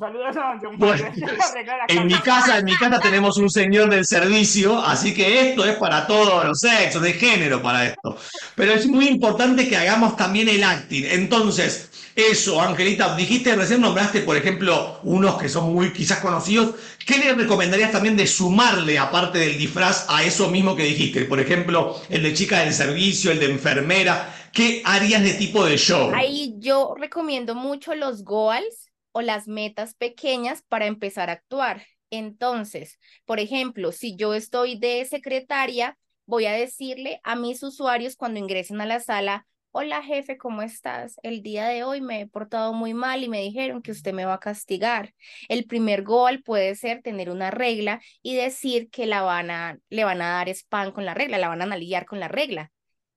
Saludos 0.00 0.36
a 0.38 0.58
En 1.88 2.06
mi 2.06 2.14
casa, 2.14 2.56
en 2.56 2.64
mi 2.64 2.76
casa 2.78 2.98
tenemos 2.98 3.36
un 3.36 3.50
señor 3.50 3.90
del 3.90 4.06
servicio, 4.06 4.78
así 4.78 5.12
que 5.12 5.50
esto 5.50 5.66
es 5.66 5.76
para 5.76 6.06
todos 6.06 6.46
los 6.46 6.60
sexos, 6.60 7.02
de 7.02 7.12
género 7.12 7.60
para 7.60 7.84
esto. 7.84 8.16
Pero 8.54 8.72
es 8.72 8.86
muy 8.86 9.06
importante 9.06 9.68
que 9.68 9.76
hagamos 9.76 10.16
también 10.16 10.48
el 10.48 10.64
acting. 10.64 11.04
Entonces, 11.10 11.90
eso, 12.16 12.62
Angelita, 12.62 13.14
dijiste 13.14 13.54
recién, 13.54 13.82
nombraste, 13.82 14.20
por 14.22 14.38
ejemplo, 14.38 15.00
unos 15.02 15.36
que 15.36 15.50
son 15.50 15.74
muy 15.74 15.92
quizás 15.92 16.20
conocidos. 16.20 16.74
¿Qué 17.06 17.18
le 17.18 17.34
recomendarías 17.34 17.92
también 17.92 18.16
de 18.16 18.26
sumarle, 18.26 18.98
aparte 18.98 19.38
del 19.38 19.58
disfraz, 19.58 20.06
a 20.08 20.24
eso 20.24 20.48
mismo 20.50 20.74
que 20.74 20.84
dijiste? 20.84 21.26
Por 21.26 21.40
ejemplo, 21.40 21.94
el 22.08 22.22
de 22.22 22.32
chica 22.32 22.60
del 22.60 22.72
servicio, 22.72 23.30
el 23.30 23.38
de 23.38 23.50
enfermera. 23.50 24.34
¿Qué 24.50 24.80
harías 24.86 25.22
de 25.22 25.34
tipo 25.34 25.66
de 25.66 25.76
show? 25.76 26.10
Ahí 26.14 26.54
yo 26.56 26.94
recomiendo 26.98 27.54
mucho 27.54 27.94
los 27.94 28.24
goals 28.24 28.90
o 29.12 29.20
las 29.20 29.46
metas 29.46 29.94
pequeñas 29.94 30.62
para 30.66 30.86
empezar 30.86 31.28
a 31.28 31.34
actuar. 31.34 31.84
Entonces, 32.08 32.98
por 33.26 33.40
ejemplo, 33.40 33.92
si 33.92 34.16
yo 34.16 34.32
estoy 34.32 34.78
de 34.78 35.04
secretaria, 35.04 35.98
voy 36.24 36.46
a 36.46 36.52
decirle 36.52 37.20
a 37.24 37.36
mis 37.36 37.62
usuarios 37.62 38.16
cuando 38.16 38.40
ingresen 38.40 38.80
a 38.80 38.86
la 38.86 39.00
sala, 39.00 39.46
hola 39.78 40.02
jefe, 40.02 40.38
¿cómo 40.38 40.62
estás? 40.62 41.20
El 41.22 41.42
día 41.42 41.66
de 41.68 41.84
hoy 41.84 42.00
me 42.00 42.22
he 42.22 42.26
portado 42.26 42.72
muy 42.72 42.94
mal 42.94 43.22
y 43.22 43.28
me 43.28 43.42
dijeron 43.42 43.82
que 43.82 43.90
usted 43.90 44.14
me 44.14 44.24
va 44.24 44.34
a 44.34 44.40
castigar. 44.40 45.12
El 45.50 45.66
primer 45.66 46.02
goal 46.02 46.42
puede 46.42 46.74
ser 46.76 47.02
tener 47.02 47.28
una 47.28 47.50
regla 47.50 48.00
y 48.22 48.36
decir 48.36 48.88
que 48.88 49.04
la 49.04 49.20
van 49.20 49.50
a, 49.50 49.78
le 49.90 50.04
van 50.04 50.22
a 50.22 50.30
dar 50.30 50.48
spam 50.48 50.92
con 50.92 51.04
la 51.04 51.12
regla, 51.12 51.36
la 51.36 51.48
van 51.48 51.60
a 51.60 51.76
liar 51.76 52.06
con 52.06 52.20
la 52.20 52.28
regla 52.28 52.72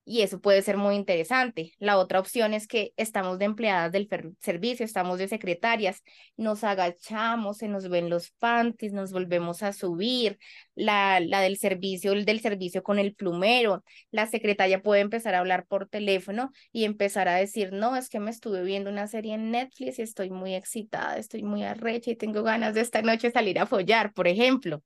y 0.09 0.23
eso 0.23 0.41
puede 0.41 0.63
ser 0.63 0.75
muy 0.75 0.95
interesante. 0.95 1.73
La 1.77 1.99
otra 1.99 2.19
opción 2.19 2.55
es 2.55 2.65
que 2.67 2.93
estamos 2.97 3.37
de 3.37 3.45
empleadas 3.45 3.91
del 3.91 4.09
servicio, 4.41 4.83
estamos 4.83 5.19
de 5.19 5.27
secretarias, 5.27 6.01
nos 6.35 6.63
agachamos, 6.63 7.57
se 7.57 7.67
nos 7.67 7.89
ven 7.89 8.09
los 8.09 8.31
panties, 8.31 8.91
nos 8.91 9.11
volvemos 9.11 9.61
a 9.61 9.71
subir, 9.71 10.39
la, 10.73 11.19
la 11.19 11.41
del 11.41 11.57
servicio, 11.57 12.13
el 12.13 12.25
del 12.25 12.39
servicio 12.39 12.81
con 12.81 12.97
el 12.97 13.13
plumero, 13.13 13.83
la 14.09 14.25
secretaria 14.25 14.81
puede 14.81 15.01
empezar 15.01 15.35
a 15.35 15.39
hablar 15.39 15.67
por 15.67 15.87
teléfono 15.87 16.51
y 16.71 16.85
empezar 16.85 17.27
a 17.27 17.35
decir, 17.35 17.71
no, 17.71 17.95
es 17.95 18.09
que 18.09 18.19
me 18.19 18.31
estuve 18.31 18.63
viendo 18.63 18.89
una 18.89 19.05
serie 19.05 19.35
en 19.35 19.51
Netflix 19.51 19.99
y 19.99 20.01
estoy 20.01 20.31
muy 20.31 20.55
excitada, 20.55 21.17
estoy 21.17 21.43
muy 21.43 21.63
arrecha 21.63 22.09
y 22.09 22.15
tengo 22.15 22.41
ganas 22.41 22.73
de 22.73 22.81
esta 22.81 23.03
noche 23.03 23.29
salir 23.29 23.59
a 23.59 23.67
follar, 23.67 24.11
por 24.13 24.27
ejemplo. 24.27 24.81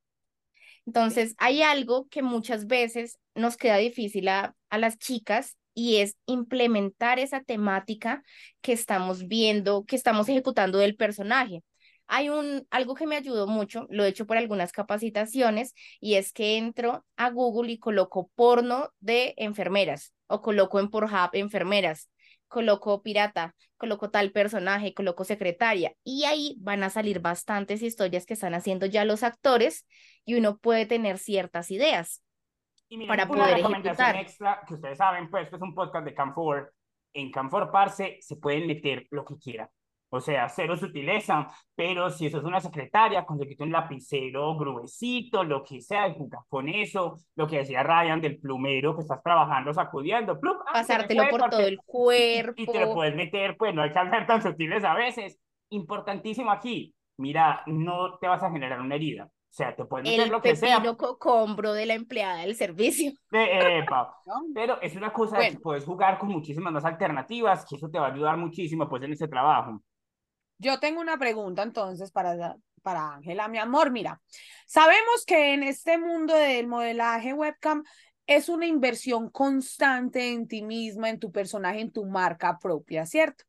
Entonces, 0.86 1.36
hay 1.38 1.62
algo 1.62 2.08
que 2.10 2.22
muchas 2.22 2.68
veces 2.68 3.20
nos 3.36 3.58
queda 3.58 3.78
difícil 3.78 4.28
a, 4.28 4.56
las 4.72 4.98
chicas 4.98 5.58
y 5.76 5.98
es 5.98 6.18
implementar 6.26 7.20
esa 7.20 7.42
temática 7.42 8.24
que 8.62 8.74
estamos 8.74 9.28
viendo, 9.28 9.86
que 9.86 9.96
estamos 9.96 10.28
ejecutando 10.30 10.80
del 10.80 10.96
personaje. 10.96 11.64
Hay 12.08 12.30
un, 12.30 12.68
algo 12.70 12.96
que 12.96 13.08
me 13.08 13.16
ayudó 13.16 13.48
mucho, 13.48 13.88
lo 13.90 14.04
he 14.04 14.10
hecho 14.10 14.26
por 14.26 14.38
algunas 14.38 14.72
capacitaciones, 14.72 15.74
y 16.00 16.16
es 16.16 16.34
que 16.34 16.58
entro 16.58 17.06
a 17.16 17.30
Google 17.30 17.72
y 17.72 17.80
coloco 17.80 18.30
porno 18.36 18.90
de 19.00 19.34
enfermeras 19.38 20.14
o 20.28 20.42
coloco 20.42 20.80
en 20.80 20.90
Pornhub 20.90 21.30
enfermeras 21.34 22.10
coloco 22.54 23.02
pirata, 23.02 23.56
coloco 23.78 24.12
tal 24.12 24.32
personaje, 24.32 24.94
coloco 24.94 25.24
secretaria 25.24 25.94
y 26.04 26.26
ahí 26.26 26.56
van 26.60 26.84
a 26.84 26.92
salir 26.92 27.20
bastantes 27.20 27.82
historias 27.82 28.28
que 28.28 28.36
están 28.36 28.54
haciendo 28.54 28.86
ya 28.86 29.06
los 29.06 29.24
actores 29.24 29.88
y 30.24 30.36
uno 30.36 30.58
puede 30.60 30.86
tener 30.86 31.18
ciertas 31.18 31.72
ideas. 31.72 32.24
para 33.08 33.28
poder 33.28 33.44
una 33.44 33.56
recomendación 33.56 34.16
extra 34.18 34.62
que 34.68 34.76
ustedes 34.76 35.00
saben, 35.00 35.32
pues 35.32 35.46
esto 35.46 35.56
es 35.56 35.62
un 35.64 35.74
podcast 35.74 36.06
de 36.06 36.14
Camfor. 36.14 36.72
En 37.12 37.32
Camfor 37.32 37.72
Parse 37.72 38.20
se 38.22 38.36
pueden 38.36 38.68
meter 38.68 39.08
lo 39.10 39.26
que 39.26 39.36
quieran. 39.38 39.68
O 40.16 40.22
sea, 40.22 40.48
cero 40.48 40.78
se 40.78 40.86
utilizan, 40.86 41.48
pero 41.74 42.08
si 42.12 42.28
eso 42.28 42.38
es 42.38 42.44
una 42.44 42.62
secretaria, 42.62 43.26
conseguiste 43.26 43.64
un 43.64 43.72
lapicero 43.72 44.56
gruesito, 44.56 45.44
lo 45.44 45.64
que 45.64 45.82
sea, 45.82 46.08
y 46.08 46.16
con 46.48 46.70
eso, 46.70 47.18
lo 47.36 47.48
que 47.48 47.58
decía 47.58 47.82
Ryan 47.82 48.22
del 48.22 48.38
plumero 48.38 48.96
que 48.96 49.02
estás 49.02 49.24
trabajando 49.24 49.74
sacudiendo, 49.74 50.40
plum, 50.40 50.58
ah, 50.68 50.74
pasártelo 50.74 51.28
por 51.32 51.50
todo 51.50 51.66
el 51.66 51.80
cuerpo. 51.84 52.54
Y 52.62 52.68
te 52.68 52.80
lo 52.80 52.94
puedes 52.94 53.16
meter, 53.16 53.58
pues 53.58 53.74
no 53.74 53.82
hay 53.82 53.92
que 53.92 53.96
ser 53.96 54.28
tan 54.28 54.44
sutiles 54.44 54.84
a 54.84 54.94
veces. 54.94 55.40
Importantísimo 55.70 56.52
aquí, 56.52 56.94
mira, 57.18 57.64
no 57.66 58.20
te 58.20 58.28
vas 58.28 58.44
a 58.44 58.52
generar 58.52 58.82
una 58.82 58.94
herida. 58.94 59.26
O 59.26 59.56
sea, 59.56 59.76
te 59.76 59.84
puedes 59.84 60.08
meter 60.08 60.30
lo 60.30 60.44
que 60.44 60.56
sea. 60.56 60.78
El 60.78 60.96
cocombro 60.96 61.74
de 61.74 61.88
la 61.88 61.96
empleada 61.96 62.42
del 62.42 62.56
servicio. 62.56 63.14
Pero 64.54 64.80
es 64.80 64.96
una 64.96 65.12
cosa 65.12 65.40
que 65.40 65.58
puedes 65.58 65.86
jugar 65.86 66.20
con 66.20 66.30
muchísimas 66.30 66.72
más 66.72 66.86
alternativas, 66.86 67.66
que 67.68 67.78
eso 67.78 67.90
te 67.90 67.98
va 67.98 68.10
a 68.10 68.14
ayudar 68.14 68.38
muchísimo 68.38 68.88
pues 68.88 69.02
en 69.02 69.14
ese 69.14 69.28
trabajo. 69.28 69.82
Yo 70.64 70.80
tengo 70.80 71.02
una 71.02 71.18
pregunta 71.18 71.62
entonces 71.62 72.10
para 72.12 72.56
para 72.82 73.14
Ángela, 73.14 73.48
mi 73.48 73.58
amor, 73.58 73.92
mira, 73.92 74.22
sabemos 74.68 75.26
que 75.26 75.54
en 75.54 75.64
este 75.64 75.98
mundo 75.98 76.36
del 76.36 76.68
modelaje 76.68 77.34
webcam 77.34 77.84
es 78.28 78.50
una 78.50 78.66
inversión 78.66 79.30
constante 79.30 80.32
en 80.32 80.48
ti 80.48 80.62
misma, 80.62 81.10
en 81.10 81.20
tu 81.20 81.32
personaje, 81.32 81.80
en 81.80 81.92
tu 81.92 82.06
marca 82.06 82.60
propia, 82.60 83.06
¿cierto? 83.06 83.46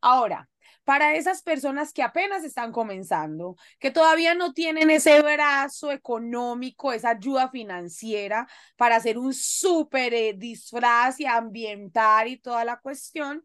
Ahora, 0.00 0.48
para 0.84 1.14
esas 1.16 1.42
personas 1.42 1.92
que 1.92 2.02
apenas 2.02 2.44
están 2.44 2.72
comenzando, 2.72 3.56
que 3.78 3.90
todavía 3.90 4.34
no 4.34 4.54
tienen 4.54 4.90
ese 4.90 5.20
brazo 5.20 5.92
económico, 5.92 6.92
esa 6.92 7.10
ayuda 7.10 7.50
financiera 7.50 8.48
para 8.76 8.96
hacer 8.96 9.18
un 9.18 9.34
súper 9.34 10.14
eh, 10.14 10.34
disfraz 10.34 11.20
y 11.20 11.26
ambientar 11.26 12.26
y 12.26 12.38
toda 12.38 12.64
la 12.64 12.80
cuestión, 12.80 13.44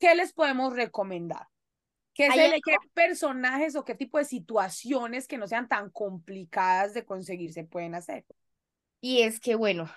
¿qué 0.00 0.14
les 0.16 0.32
podemos 0.32 0.74
recomendar? 0.74 1.46
¿Qué, 2.16 2.28
¿Qué 2.64 2.76
personajes 2.94 3.76
o 3.76 3.84
qué 3.84 3.94
tipo 3.94 4.18
de 4.18 4.24
situaciones 4.24 5.28
que 5.28 5.38
no 5.38 5.46
sean 5.46 5.68
tan 5.68 5.90
complicadas 5.90 6.94
de 6.94 7.04
conseguir 7.04 7.52
se 7.52 7.64
pueden 7.64 7.94
hacer? 7.94 8.24
Y 9.00 9.22
es 9.22 9.38
que, 9.38 9.54
bueno, 9.54 9.90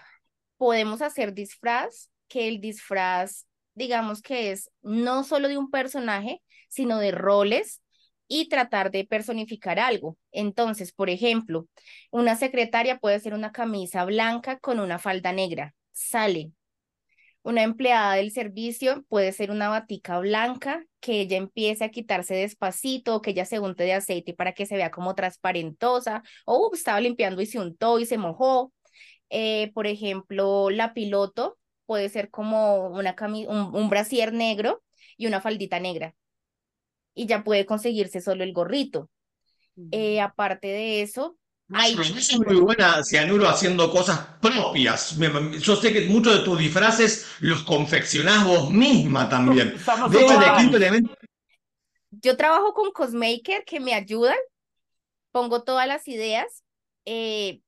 podemos 0.58 1.02
hacer 1.02 1.34
disfraz, 1.34 2.10
que 2.28 2.48
el 2.48 2.60
disfraz, 2.62 3.48
digamos 3.74 4.22
que 4.22 4.52
es 4.52 4.70
no 4.82 5.24
solo 5.24 5.48
de 5.48 5.58
un 5.58 5.72
personaje, 5.72 6.42
sino 6.68 7.00
de 7.00 7.12
roles 7.12 7.82
y 8.28 8.50
tratar 8.50 8.92
de 8.92 9.06
personificar 9.06 9.80
algo. 9.80 10.18
Entonces, 10.32 10.92
por 10.94 11.10
ejemplo, 11.10 11.68
una 12.12 12.36
secretaria 12.36 13.00
puede 13.00 13.20
ser 13.20 13.34
una 13.34 13.52
camisa 13.52 14.06
blanca 14.06 14.60
con 14.60 14.80
una 14.80 15.00
falda 15.00 15.32
negra. 15.32 15.74
Sale. 15.92 16.52
Una 17.42 17.64
empleada 17.64 18.16
del 18.16 18.32
servicio 18.32 19.04
puede 19.08 19.32
ser 19.32 19.50
una 19.52 19.70
batica 19.70 20.20
blanca 20.20 20.84
que 21.00 21.22
ella 21.22 21.38
empiece 21.38 21.86
a 21.86 21.90
quitarse 21.90 22.36
despacito, 22.36 23.22
que 23.22 23.32
ella 23.32 23.46
se 23.46 23.60
unte 23.60 23.84
de 23.84 23.94
aceite 23.94 24.34
para 24.34 24.54
que 24.54 24.66
se 24.66 24.76
vea 24.76 24.92
como 24.92 25.16
transparentosa, 25.16 26.24
o 26.46 26.72
estaba 26.74 27.00
limpiando 27.00 27.42
y 27.42 27.46
se 27.46 27.60
untó 27.60 28.00
y 28.00 28.06
se 28.06 28.18
mojó. 28.18 28.74
Eh, 29.30 29.72
por 29.74 29.88
ejemplo, 29.88 30.70
la 30.70 30.94
piloto 30.94 31.58
puede 31.86 32.10
ser 32.10 32.30
como 32.30 32.88
una 32.90 33.16
un, 33.22 33.76
un 33.76 33.90
brasier 33.90 34.34
negro 34.34 34.84
y 35.18 35.28
una 35.28 35.42
faldita 35.42 35.80
negra 35.80 36.16
y 37.14 37.26
ya 37.26 37.44
puede 37.44 37.66
conseguirse 37.66 38.22
solo 38.22 38.44
el 38.44 38.54
gorrito. 38.54 39.10
Eh, 39.92 40.22
aparte 40.22 40.68
de 40.68 41.02
eso, 41.02 41.38
hay... 41.72 41.94
Es 41.94 42.38
muy 42.38 42.56
buena, 42.58 43.04
Cianuro, 43.04 43.48
haciendo 43.48 43.92
cosas 43.92 44.20
propias. 44.42 45.18
Yo 45.60 45.76
sé 45.76 45.94
que 45.94 46.08
muchos 46.08 46.40
de 46.40 46.44
tus 46.44 46.58
disfraces 46.58 47.28
los 47.40 47.64
confeccionás 47.64 48.46
vos 48.46 48.72
misma 48.72 49.30
también. 49.30 49.76
De 50.12 50.22
hecho, 50.22 50.40
quinto 50.58 50.78
elemento... 50.78 51.16
Yo 52.12 52.36
trabajo 52.36 52.74
con 52.74 52.92
Cosmaker 52.92 53.64
que 53.66 53.80
me 53.80 53.94
ayudan, 53.94 54.38
pongo 55.32 55.64
todas 55.64 55.88
las 55.88 56.08
ideas. 56.08 56.64
Eh, 57.06 57.62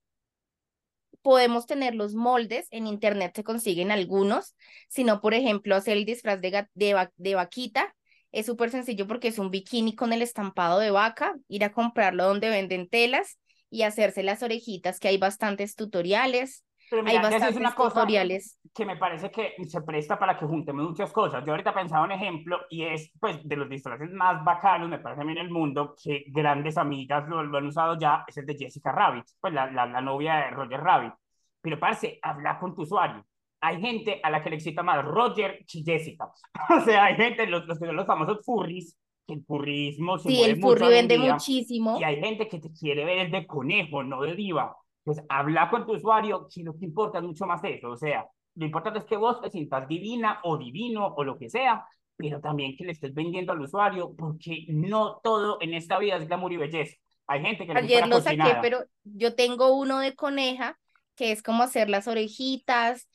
podemos 1.22 1.66
tener 1.66 1.94
los 1.94 2.14
moldes, 2.14 2.66
en 2.70 2.88
internet 2.88 3.32
se 3.36 3.44
consiguen 3.44 3.92
algunos, 3.92 4.56
sino 4.88 5.20
por 5.20 5.34
ejemplo 5.34 5.76
hacer 5.76 5.96
el 5.96 6.04
disfraz 6.04 6.40
de, 6.40 6.66
de, 6.74 7.08
de 7.16 7.34
vaquita, 7.36 7.94
es 8.32 8.46
súper 8.46 8.70
sencillo 8.70 9.06
porque 9.06 9.28
es 9.28 9.38
un 9.38 9.50
bikini 9.50 9.94
con 9.94 10.12
el 10.12 10.22
estampado 10.22 10.80
de 10.80 10.90
vaca, 10.90 11.36
ir 11.48 11.64
a 11.64 11.72
comprarlo 11.72 12.24
donde 12.24 12.50
venden 12.50 12.88
telas 12.88 13.38
y 13.72 13.82
hacerse 13.84 14.22
las 14.22 14.42
orejitas, 14.42 15.00
que 15.00 15.08
hay 15.08 15.16
bastantes 15.16 15.74
tutoriales. 15.74 16.64
hay 16.90 17.16
bastantes 17.16 17.50
es 17.50 17.56
una 17.56 17.74
tutoriales. 17.74 18.60
que 18.74 18.84
me 18.84 18.98
parece 18.98 19.30
que 19.30 19.54
se 19.66 19.80
presta 19.80 20.18
para 20.18 20.36
que 20.38 20.44
juntemos 20.44 20.90
muchas 20.90 21.10
cosas. 21.10 21.42
Yo 21.46 21.52
ahorita 21.52 21.72
pensaba 21.72 22.04
un 22.04 22.12
ejemplo 22.12 22.60
y 22.68 22.84
es 22.84 23.10
pues 23.18 23.38
de 23.42 23.56
los 23.56 23.68
disfraces 23.70 24.10
más 24.10 24.44
bacanos, 24.44 24.90
me 24.90 24.98
parece 24.98 25.22
a 25.22 25.24
mí 25.24 25.32
en 25.32 25.38
el 25.38 25.50
mundo, 25.50 25.96
que 26.00 26.24
grandes 26.28 26.76
amigas 26.76 27.26
lo, 27.26 27.40
han 27.40 27.66
usado 27.66 27.98
ya, 27.98 28.24
es 28.28 28.36
el 28.36 28.44
de 28.44 28.56
Jessica 28.58 28.92
Rabbit, 28.92 29.24
pues 29.40 29.54
la, 29.54 29.70
la, 29.70 29.86
la 29.86 30.00
novia 30.02 30.34
de 30.36 30.50
Roger 30.50 30.80
Rabbit. 30.80 31.14
Pero 31.62 31.80
parece, 31.80 32.18
habla 32.22 32.58
con 32.58 32.74
tu 32.74 32.82
usuario 32.82 33.24
hay 33.62 33.80
gente 33.80 34.20
a 34.24 34.28
la 34.28 34.42
que 34.42 34.50
le 34.50 34.56
excita 34.56 34.82
más 34.82 35.04
Roger 35.04 35.64
que 35.66 35.82
Jessica. 35.84 36.28
o 36.76 36.80
sea, 36.80 37.04
hay 37.04 37.14
gente, 37.14 37.46
los, 37.46 37.64
los 37.64 37.78
que 37.78 37.86
son 37.86 37.94
los 37.94 38.06
famosos 38.06 38.44
furries, 38.44 38.98
que 39.32 39.38
el 39.38 39.44
furrismo 39.44 40.18
se 40.18 40.28
Sí, 40.28 40.42
el 40.42 40.60
furry 40.60 40.88
vende 40.88 41.18
muchísimo. 41.18 41.98
Y 42.00 42.04
hay 42.04 42.20
gente 42.20 42.48
que 42.48 42.58
te 42.58 42.72
quiere 42.72 43.04
ver 43.04 43.18
el 43.18 43.30
de 43.30 43.46
conejo, 43.46 44.02
no 44.02 44.22
de 44.22 44.34
diva. 44.34 44.76
Pues 45.04 45.22
habla 45.28 45.70
con 45.70 45.86
tu 45.86 45.94
usuario, 45.94 46.46
que 46.52 46.62
lo 46.62 46.76
que 46.76 46.84
importa 46.84 47.18
es 47.18 47.24
mucho 47.24 47.46
más 47.46 47.62
eso. 47.64 47.90
O 47.90 47.96
sea, 47.96 48.26
lo 48.54 48.66
importante 48.66 49.00
es 49.00 49.04
que 49.04 49.16
vos 49.16 49.40
te 49.40 49.50
sientas 49.50 49.88
divina 49.88 50.40
o 50.44 50.56
divino 50.56 51.14
o 51.16 51.24
lo 51.24 51.38
que 51.38 51.48
sea, 51.48 51.84
pero 52.16 52.40
también 52.40 52.76
que 52.76 52.84
le 52.84 52.92
estés 52.92 53.12
vendiendo 53.14 53.52
al 53.52 53.60
usuario, 53.60 54.14
porque 54.16 54.66
no 54.68 55.20
todo 55.22 55.58
en 55.60 55.74
esta 55.74 55.98
vida 55.98 56.16
es 56.16 56.26
glamour 56.26 56.52
y 56.52 56.56
belleza. 56.58 56.96
Hay 57.26 57.40
gente 57.42 57.66
que 57.66 57.74
le 57.74 57.80
Ayer 57.80 58.06
lo 58.06 58.20
saqué, 58.20 58.56
pero 58.60 58.84
yo 59.04 59.34
tengo 59.34 59.74
uno 59.74 59.98
de 60.00 60.14
coneja, 60.14 60.78
que 61.16 61.32
es 61.32 61.42
como 61.42 61.62
hacer 61.62 61.88
las 61.88 62.08
orejitas, 62.08 63.08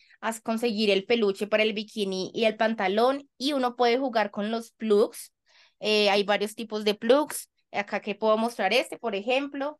conseguir 0.43 0.89
el 0.89 1.05
peluche 1.05 1.47
para 1.47 1.63
el 1.63 1.73
bikini 1.73 2.31
y 2.33 2.45
el 2.45 2.57
pantalón 2.57 3.29
y 3.37 3.53
uno 3.53 3.75
puede 3.75 3.97
jugar 3.97 4.31
con 4.31 4.51
los 4.51 4.71
plugs. 4.71 5.31
Eh, 5.79 6.09
hay 6.09 6.23
varios 6.23 6.55
tipos 6.55 6.83
de 6.83 6.95
plugs. 6.95 7.49
Acá 7.71 8.01
que 8.01 8.15
puedo 8.15 8.37
mostrar 8.37 8.73
este, 8.73 8.97
por 8.97 9.15
ejemplo. 9.15 9.79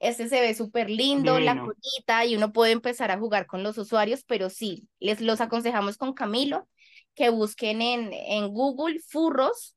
Este 0.00 0.28
se 0.28 0.40
ve 0.40 0.54
súper 0.54 0.88
lindo, 0.88 1.40
la 1.40 1.58
colita, 1.58 2.24
y 2.24 2.36
uno 2.36 2.52
puede 2.52 2.70
empezar 2.70 3.10
a 3.10 3.18
jugar 3.18 3.46
con 3.46 3.64
los 3.64 3.78
usuarios, 3.78 4.22
pero 4.24 4.48
sí, 4.48 4.88
les 5.00 5.20
los 5.20 5.40
aconsejamos 5.40 5.96
con 5.96 6.12
Camilo 6.12 6.68
que 7.16 7.30
busquen 7.30 7.82
en, 7.82 8.12
en 8.12 8.46
Google 8.48 9.00
furros 9.00 9.74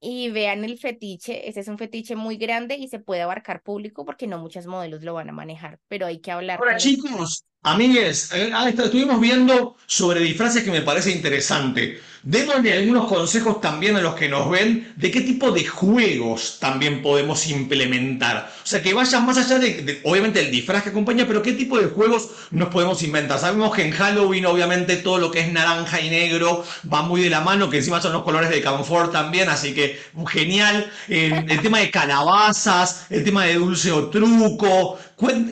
y 0.00 0.30
vean 0.30 0.64
el 0.64 0.78
fetiche. 0.78 1.48
Ese 1.48 1.60
es 1.60 1.68
un 1.68 1.78
fetiche 1.78 2.14
muy 2.14 2.36
grande 2.36 2.76
y 2.76 2.88
se 2.88 2.98
puede 2.98 3.22
abarcar 3.22 3.62
público 3.62 4.04
porque 4.04 4.26
no 4.26 4.38
muchos 4.38 4.66
modelos 4.66 5.02
lo 5.02 5.14
van 5.14 5.30
a 5.30 5.32
manejar, 5.32 5.78
pero 5.88 6.04
hay 6.04 6.20
que 6.20 6.30
hablar. 6.30 6.60
Hola 6.60 6.76
chicos, 6.76 7.46
Amigues, 7.64 8.32
eh, 8.32 8.52
estuvimos 8.76 9.20
viendo 9.20 9.76
sobre 9.86 10.18
disfraces 10.18 10.64
que 10.64 10.72
me 10.72 10.82
parece 10.82 11.12
interesante. 11.12 12.00
Démosle 12.24 12.72
algunos 12.72 13.06
consejos 13.06 13.60
también 13.60 13.96
a 13.96 14.00
los 14.00 14.14
que 14.14 14.28
nos 14.28 14.50
ven 14.50 14.92
de 14.96 15.10
qué 15.12 15.20
tipo 15.20 15.52
de 15.52 15.64
juegos 15.64 16.58
también 16.60 17.02
podemos 17.02 17.46
implementar. 17.48 18.52
O 18.64 18.66
sea, 18.66 18.82
que 18.82 18.94
vayan 18.94 19.24
más 19.26 19.38
allá 19.38 19.60
de, 19.60 20.00
obviamente, 20.02 20.40
el 20.40 20.50
disfraz 20.50 20.82
que 20.82 20.88
acompaña, 20.88 21.26
pero 21.26 21.42
qué 21.42 21.52
tipo 21.52 21.78
de 21.78 21.86
juegos 21.86 22.30
nos 22.50 22.68
podemos 22.68 23.00
inventar. 23.02 23.38
Sabemos 23.38 23.74
que 23.74 23.82
en 23.84 23.92
Halloween, 23.92 24.46
obviamente, 24.46 24.96
todo 24.96 25.18
lo 25.18 25.30
que 25.30 25.40
es 25.40 25.52
naranja 25.52 26.00
y 26.00 26.10
negro 26.10 26.64
va 26.92 27.02
muy 27.02 27.22
de 27.22 27.30
la 27.30 27.40
mano, 27.42 27.70
que 27.70 27.78
encima 27.78 28.00
son 28.00 28.12
los 28.12 28.22
colores 28.22 28.50
de 28.50 28.60
Camfort 28.60 29.12
también, 29.12 29.48
así 29.48 29.72
que 29.72 30.00
genial. 30.28 30.90
el 31.08 31.60
tema 31.60 31.78
de 31.78 31.90
calabazas, 31.90 33.06
el 33.10 33.22
tema 33.24 33.44
de 33.44 33.54
dulce 33.54 33.90
o 33.90 34.10
truco, 34.10 34.98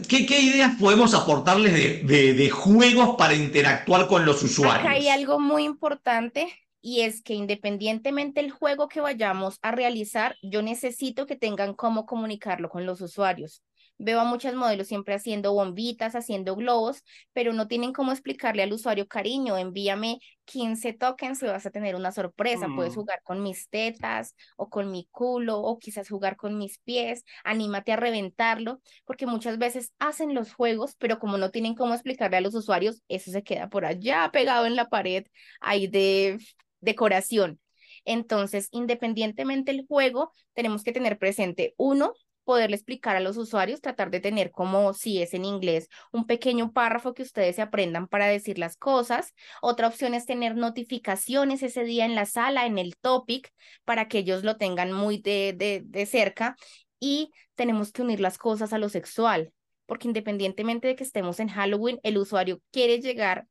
¿Qué, 0.08 0.26
¿Qué, 0.26 0.40
ideas 0.40 0.76
podemos 0.78 1.14
aportarles 1.14 2.04
de, 2.04 2.34
de, 2.34 2.50
juegos 2.50 3.16
para 3.16 3.34
interactuar 3.34 4.06
con 4.06 4.24
los 4.24 4.42
usuarios? 4.42 4.86
Hay 4.86 5.08
algo 5.08 5.38
muy 5.38 5.64
importante 5.64 6.48
y 6.80 7.02
es 7.02 7.22
que 7.22 7.34
independientemente 7.34 8.40
del 8.40 8.50
juego 8.50 8.88
que 8.88 9.00
vayamos 9.00 9.58
a 9.62 9.70
realizar, 9.70 10.36
yo 10.42 10.62
necesito 10.62 11.26
que 11.26 11.36
tengan 11.36 11.74
cómo 11.74 12.06
comunicarlo 12.06 12.68
con 12.68 12.86
los 12.86 13.00
usuarios. 13.00 13.62
Veo 14.02 14.18
a 14.18 14.24
muchos 14.24 14.54
modelos 14.54 14.86
siempre 14.86 15.14
haciendo 15.14 15.52
bombitas, 15.52 16.14
haciendo 16.14 16.56
globos, 16.56 17.04
pero 17.34 17.52
no 17.52 17.68
tienen 17.68 17.92
cómo 17.92 18.12
explicarle 18.12 18.62
al 18.62 18.72
usuario, 18.72 19.06
cariño, 19.06 19.58
envíame 19.58 20.20
15 20.46 20.94
tokens 20.94 21.42
y 21.42 21.46
vas 21.46 21.66
a 21.66 21.70
tener 21.70 21.94
una 21.96 22.10
sorpresa. 22.10 22.66
Puedes 22.74 22.92
mm. 22.92 22.96
jugar 22.96 23.20
con 23.22 23.42
mis 23.42 23.68
tetas 23.68 24.34
o 24.56 24.70
con 24.70 24.90
mi 24.90 25.06
culo 25.10 25.58
o 25.60 25.78
quizás 25.78 26.08
jugar 26.08 26.36
con 26.36 26.56
mis 26.56 26.78
pies. 26.78 27.24
Anímate 27.44 27.92
a 27.92 27.96
reventarlo, 27.96 28.80
porque 29.04 29.26
muchas 29.26 29.58
veces 29.58 29.92
hacen 29.98 30.34
los 30.34 30.54
juegos, 30.54 30.94
pero 30.98 31.18
como 31.18 31.36
no 31.36 31.50
tienen 31.50 31.74
cómo 31.74 31.92
explicarle 31.92 32.38
a 32.38 32.40
los 32.40 32.54
usuarios, 32.54 33.02
eso 33.08 33.30
se 33.30 33.42
queda 33.42 33.68
por 33.68 33.84
allá 33.84 34.30
pegado 34.32 34.64
en 34.64 34.76
la 34.76 34.88
pared 34.88 35.26
ahí 35.60 35.88
de 35.88 36.38
decoración. 36.80 37.60
Entonces, 38.06 38.68
independientemente 38.70 39.72
del 39.72 39.86
juego, 39.86 40.32
tenemos 40.54 40.82
que 40.84 40.92
tener 40.92 41.18
presente, 41.18 41.74
uno, 41.76 42.14
poderle 42.50 42.74
explicar 42.74 43.14
a 43.14 43.20
los 43.20 43.36
usuarios, 43.36 43.80
tratar 43.80 44.10
de 44.10 44.18
tener 44.18 44.50
como 44.50 44.92
si 44.92 45.22
es 45.22 45.34
en 45.34 45.44
inglés, 45.44 45.88
un 46.10 46.26
pequeño 46.26 46.72
párrafo 46.72 47.14
que 47.14 47.22
ustedes 47.22 47.54
se 47.54 47.62
aprendan 47.62 48.08
para 48.08 48.26
decir 48.26 48.58
las 48.58 48.76
cosas. 48.76 49.34
Otra 49.62 49.86
opción 49.86 50.14
es 50.14 50.26
tener 50.26 50.56
notificaciones 50.56 51.62
ese 51.62 51.84
día 51.84 52.04
en 52.04 52.16
la 52.16 52.26
sala, 52.26 52.66
en 52.66 52.76
el 52.78 52.96
topic, 52.96 53.52
para 53.84 54.08
que 54.08 54.18
ellos 54.18 54.42
lo 54.42 54.56
tengan 54.56 54.90
muy 54.90 55.18
de, 55.18 55.54
de, 55.56 55.82
de 55.84 56.06
cerca. 56.06 56.56
Y 56.98 57.30
tenemos 57.54 57.92
que 57.92 58.02
unir 58.02 58.18
las 58.18 58.36
cosas 58.36 58.72
a 58.72 58.78
lo 58.78 58.88
sexual, 58.88 59.52
porque 59.86 60.08
independientemente 60.08 60.88
de 60.88 60.96
que 60.96 61.04
estemos 61.04 61.38
en 61.38 61.50
Halloween, 61.50 62.00
el 62.02 62.18
usuario 62.18 62.60
quiere 62.72 62.98
llegar 63.00 63.46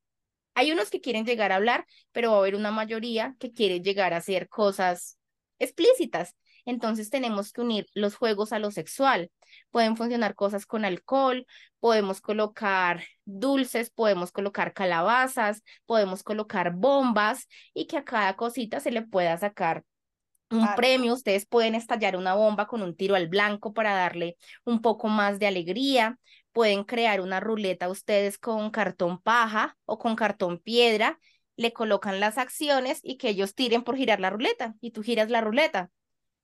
hay 0.55 0.73
unos 0.73 0.89
que 0.89 0.99
quieren 0.99 1.25
llegar 1.25 1.53
a 1.53 1.55
hablar, 1.55 1.85
pero 2.11 2.31
va 2.31 2.35
a 2.35 2.39
haber 2.39 2.55
una 2.55 2.71
mayoría 2.71 3.33
que 3.39 3.53
quiere 3.53 3.79
llegar 3.79 4.13
a 4.13 4.17
hacer 4.17 4.49
cosas 4.49 5.17
explícitas. 5.57 6.35
Entonces 6.65 7.09
tenemos 7.09 7.51
que 7.51 7.61
unir 7.61 7.85
los 7.93 8.15
juegos 8.15 8.53
a 8.53 8.59
lo 8.59 8.71
sexual. 8.71 9.31
Pueden 9.71 9.97
funcionar 9.97 10.35
cosas 10.35 10.65
con 10.65 10.85
alcohol, 10.85 11.45
podemos 11.79 12.21
colocar 12.21 13.03
dulces, 13.25 13.89
podemos 13.89 14.31
colocar 14.31 14.73
calabazas, 14.73 15.63
podemos 15.85 16.23
colocar 16.23 16.73
bombas 16.75 17.47
y 17.73 17.87
que 17.87 17.97
a 17.97 18.03
cada 18.03 18.35
cosita 18.35 18.79
se 18.79 18.91
le 18.91 19.01
pueda 19.01 19.37
sacar 19.37 19.83
un 20.51 20.67
premio. 20.75 21.13
Ustedes 21.13 21.45
pueden 21.45 21.75
estallar 21.75 22.15
una 22.15 22.35
bomba 22.35 22.67
con 22.67 22.81
un 22.81 22.95
tiro 22.95 23.15
al 23.15 23.27
blanco 23.27 23.73
para 23.73 23.93
darle 23.95 24.37
un 24.65 24.81
poco 24.81 25.07
más 25.07 25.39
de 25.39 25.47
alegría. 25.47 26.17
Pueden 26.51 26.83
crear 26.83 27.21
una 27.21 27.39
ruleta 27.39 27.89
ustedes 27.89 28.37
con 28.37 28.71
cartón 28.71 29.21
paja 29.21 29.77
o 29.85 29.99
con 29.99 30.15
cartón 30.15 30.59
piedra. 30.59 31.19
Le 31.55 31.73
colocan 31.73 32.19
las 32.19 32.37
acciones 32.37 32.99
y 33.03 33.17
que 33.17 33.29
ellos 33.29 33.53
tiren 33.53 33.83
por 33.83 33.97
girar 33.97 34.19
la 34.19 34.29
ruleta 34.29 34.75
y 34.81 34.91
tú 34.91 35.03
giras 35.03 35.29
la 35.29 35.41
ruleta 35.41 35.91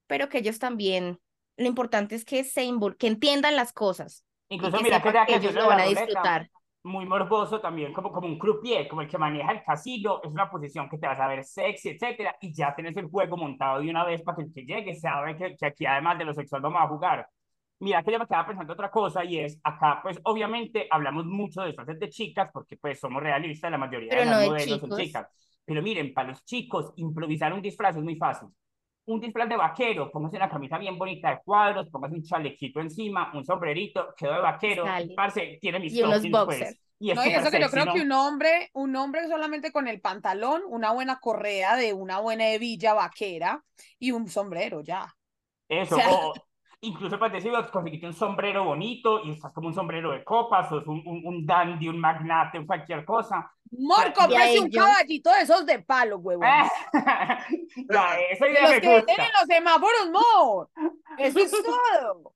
pero 0.07 0.29
que 0.29 0.39
ellos 0.39 0.59
también, 0.59 1.19
lo 1.57 1.67
importante 1.67 2.15
es 2.15 2.25
que 2.25 2.43
se 2.43 2.67
que 2.97 3.07
entiendan 3.07 3.55
las 3.55 3.73
cosas. 3.73 4.25
Incluso 4.49 4.79
mira 4.81 5.01
que, 5.01 5.35
ellos 5.35 5.53
lo 5.53 5.67
van 5.67 5.81
a 5.81 5.85
disfrutar. 5.85 6.49
Muy 6.83 7.05
morboso 7.07 7.59
también, 7.59 7.93
como, 7.93 8.11
como 8.11 8.27
un 8.27 8.37
croupier, 8.37 8.87
como 8.87 9.01
el 9.01 9.07
que 9.07 9.17
maneja 9.17 9.51
el 9.51 9.63
casino, 9.63 10.21
es 10.23 10.29
una 10.29 10.51
posición 10.51 10.87
que 10.87 10.99
te 10.99 11.07
vas 11.07 11.19
a 11.19 11.27
ver 11.27 11.43
sexy, 11.43 11.89
etcétera, 11.89 12.35
y 12.39 12.53
ya 12.53 12.75
tienes 12.75 12.95
el 12.97 13.07
juego 13.07 13.37
montado 13.37 13.81
de 13.81 13.89
una 13.89 14.05
vez 14.05 14.21
para 14.21 14.35
que 14.35 14.43
el 14.43 14.53
que 14.53 14.65
llegue 14.65 14.93
sabe 14.93 15.35
que, 15.35 15.55
que 15.55 15.65
aquí 15.65 15.85
además 15.87 16.19
de 16.19 16.25
lo 16.25 16.33
sexual 16.35 16.61
vamos 16.61 16.81
a 16.83 16.87
jugar. 16.87 17.27
Mira 17.79 18.03
que 18.03 18.11
yo 18.11 18.19
me 18.19 18.27
quedaba 18.27 18.47
pensando 18.47 18.71
otra 18.71 18.91
cosa 18.91 19.25
y 19.25 19.39
es, 19.39 19.59
acá 19.63 19.99
pues 20.03 20.19
obviamente 20.23 20.87
hablamos 20.91 21.25
mucho 21.25 21.61
de 21.61 21.67
disfraces 21.67 21.99
de 21.99 22.09
chicas 22.09 22.49
porque 22.53 22.77
pues 22.77 22.99
somos 22.99 23.21
realistas, 23.21 23.71
la 23.71 23.79
mayoría 23.79 24.15
de 24.15 24.25
los 24.25 24.45
modelos 24.45 24.79
son 24.79 24.97
chicas. 24.97 25.27
Pero 25.65 25.81
miren, 25.81 26.13
para 26.13 26.29
los 26.29 26.45
chicos 26.45 26.93
improvisar 26.97 27.51
un 27.51 27.63
disfraz 27.63 27.97
es 27.97 28.03
muy 28.03 28.15
fácil 28.15 28.49
un 29.07 29.19
disfraz 29.19 29.47
de 29.47 29.55
vaquero, 29.55 30.11
póngase 30.11 30.37
una 30.37 30.49
camisa 30.49 30.77
bien 30.77 30.97
bonita 30.97 31.29
de 31.29 31.39
cuadros, 31.43 31.89
póngase 31.89 32.15
un 32.15 32.23
chalequito 32.23 32.79
encima, 32.79 33.31
un 33.33 33.45
sombrerito, 33.45 34.13
quedó 34.17 34.33
de 34.33 34.41
vaquero, 34.41 34.85
parce, 35.15 35.59
tiene 35.61 35.79
mis 35.79 35.93
y 35.93 36.01
unos 36.01 36.29
boxers. 36.29 36.75
Pues, 36.75 36.81
y, 36.97 37.13
no, 37.13 37.25
y 37.25 37.29
eso 37.29 37.51
que 37.51 37.59
yo 37.59 37.69
creo 37.69 37.93
que 37.93 38.01
un 38.01 38.11
hombre, 38.13 38.69
un 38.73 38.95
hombre 38.95 39.27
solamente 39.27 39.71
con 39.71 39.87
el 39.87 39.99
pantalón, 40.01 40.61
una 40.67 40.93
buena 40.93 41.19
correa 41.19 41.75
de 41.75 41.93
una 41.93 42.19
buena 42.19 42.49
hebilla 42.49 42.93
vaquera 42.93 43.63
y 43.99 44.11
un 44.11 44.27
sombrero 44.27 44.81
ya. 44.81 45.13
Eso, 45.67 45.97
o, 45.97 46.33
incluso 46.87 47.19
para 47.19 47.33
decir, 47.33 47.51
conseguiste 47.71 48.07
un 48.07 48.13
sombrero 48.13 48.63
bonito 48.63 49.23
y 49.23 49.31
estás 49.31 49.51
como 49.53 49.67
un 49.67 49.73
sombrero 49.73 50.11
de 50.11 50.23
copas, 50.23 50.71
o 50.71 50.79
es 50.79 50.87
un, 50.87 51.01
un, 51.05 51.45
dandy, 51.45 51.87
un 51.87 51.99
magnate, 51.99 52.65
cualquier 52.65 53.03
cosa. 53.05 53.51
Mor, 53.71 54.13
cómprese 54.13 54.59
un 54.59 54.69
caballito 54.69 55.31
de 55.31 55.41
esos 55.41 55.65
de 55.65 55.79
palo, 55.79 56.17
huevón. 56.17 56.47
ya, 56.93 58.17
los 58.61 58.69
me 58.69 58.81
que 58.81 58.95
gusta. 58.95 59.13
en 59.13 59.31
los 59.39 59.47
semáforos, 59.47 60.09
Mor. 60.11 60.69
Eso 61.17 61.39
es 61.39 61.51
todo. 61.65 62.33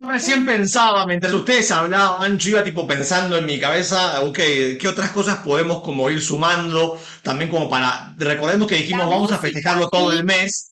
Recién 0.00 0.46
pensaba, 0.46 1.06
mientras 1.06 1.32
ustedes 1.32 1.72
hablaban, 1.72 2.38
yo 2.38 2.50
iba 2.50 2.62
tipo 2.62 2.86
pensando 2.86 3.36
en 3.36 3.44
mi 3.44 3.58
cabeza, 3.58 4.22
ok, 4.22 4.38
¿qué 4.78 4.86
otras 4.88 5.10
cosas 5.10 5.38
podemos 5.38 5.82
como 5.82 6.08
ir 6.08 6.22
sumando? 6.22 7.00
También 7.22 7.50
como 7.50 7.68
para, 7.68 8.14
recordemos 8.16 8.68
que 8.68 8.76
dijimos 8.76 9.10
vamos 9.10 9.32
a 9.32 9.38
festejarlo 9.38 9.88
todo 9.90 10.12
el 10.12 10.22
mes, 10.22 10.67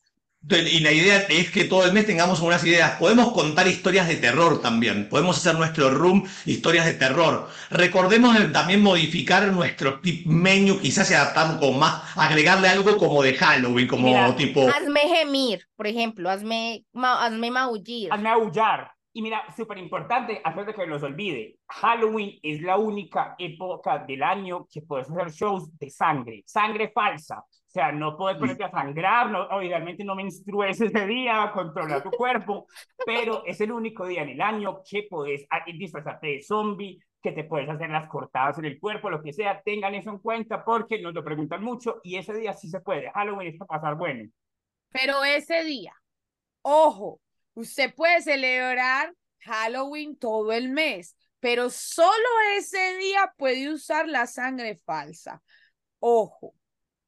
y 0.48 0.80
la 0.80 0.92
idea 0.92 1.18
es 1.28 1.50
que 1.50 1.64
todo 1.64 1.84
el 1.84 1.92
mes 1.92 2.06
tengamos 2.06 2.40
unas 2.40 2.64
ideas. 2.64 2.92
Podemos 2.98 3.32
contar 3.32 3.66
historias 3.66 4.06
de 4.06 4.16
terror 4.16 4.60
también. 4.60 5.08
Podemos 5.08 5.36
hacer 5.38 5.56
nuestro 5.56 5.90
room 5.90 6.24
historias 6.44 6.86
de 6.86 6.94
terror. 6.94 7.48
Recordemos 7.70 8.36
también 8.52 8.82
modificar 8.82 9.46
nuestro 9.48 10.00
tip 10.00 10.26
menu, 10.26 10.78
quizás 10.78 11.10
adaptarlo 11.10 11.58
con 11.58 11.78
más, 11.78 12.02
agregarle 12.16 12.68
algo 12.68 12.96
como 12.96 13.22
de 13.22 13.34
Halloween, 13.34 13.88
como 13.88 14.34
tipo. 14.36 14.68
Hazme 14.68 15.00
gemir, 15.08 15.66
por 15.74 15.86
ejemplo, 15.86 16.30
hazme, 16.30 16.84
hazme 16.94 17.50
maullir. 17.50 18.12
Hazme 18.12 18.28
aullar. 18.28 18.95
Y 19.16 19.22
mira, 19.22 19.46
súper 19.56 19.78
importante, 19.78 20.42
antes 20.44 20.66
de 20.66 20.74
que 20.74 20.86
los 20.86 21.02
olvide, 21.02 21.56
Halloween 21.68 22.38
es 22.42 22.60
la 22.60 22.76
única 22.76 23.34
época 23.38 24.04
del 24.06 24.22
año 24.22 24.66
que 24.70 24.82
puedes 24.82 25.10
hacer 25.10 25.30
shows 25.30 25.78
de 25.78 25.88
sangre, 25.88 26.42
sangre 26.44 26.90
falsa. 26.90 27.38
O 27.38 27.48
sea, 27.66 27.92
no 27.92 28.14
puedes 28.14 28.36
ponerte 28.36 28.64
a 28.64 28.70
sangrar, 28.70 29.30
no, 29.30 29.46
o 29.46 29.62
idealmente 29.62 30.04
no 30.04 30.14
menstrues 30.14 30.82
ese 30.82 31.06
día, 31.06 31.50
controla 31.54 32.02
tu 32.02 32.10
cuerpo, 32.10 32.66
pero 33.06 33.42
es 33.46 33.58
el 33.62 33.72
único 33.72 34.06
día 34.06 34.20
en 34.20 34.28
el 34.28 34.40
año 34.42 34.82
que 34.86 35.06
puedes 35.08 35.46
ah, 35.48 35.64
disfrazarte 35.64 36.26
de 36.26 36.42
zombie, 36.42 36.98
que 37.22 37.32
te 37.32 37.44
puedes 37.44 37.70
hacer 37.70 37.88
las 37.88 38.10
cortadas 38.10 38.58
en 38.58 38.66
el 38.66 38.78
cuerpo, 38.78 39.08
lo 39.08 39.22
que 39.22 39.32
sea, 39.32 39.62
tengan 39.62 39.94
eso 39.94 40.10
en 40.10 40.18
cuenta 40.18 40.62
porque 40.62 41.00
nos 41.00 41.14
lo 41.14 41.24
preguntan 41.24 41.64
mucho 41.64 42.02
y 42.02 42.16
ese 42.16 42.34
día 42.34 42.52
sí 42.52 42.68
se 42.68 42.80
puede. 42.80 43.10
Halloween 43.12 43.48
es 43.48 43.56
para 43.56 43.80
pasar 43.80 43.96
bueno. 43.96 44.28
Pero 44.90 45.24
ese 45.24 45.64
día, 45.64 45.94
ojo, 46.60 47.18
Usted 47.56 47.94
puede 47.94 48.20
celebrar 48.20 49.14
Halloween 49.40 50.18
todo 50.18 50.52
el 50.52 50.68
mes, 50.68 51.16
pero 51.40 51.70
solo 51.70 52.28
ese 52.58 52.98
día 52.98 53.32
puede 53.38 53.72
usar 53.72 54.06
la 54.08 54.26
sangre 54.26 54.78
falsa. 54.84 55.42
Ojo, 55.98 56.54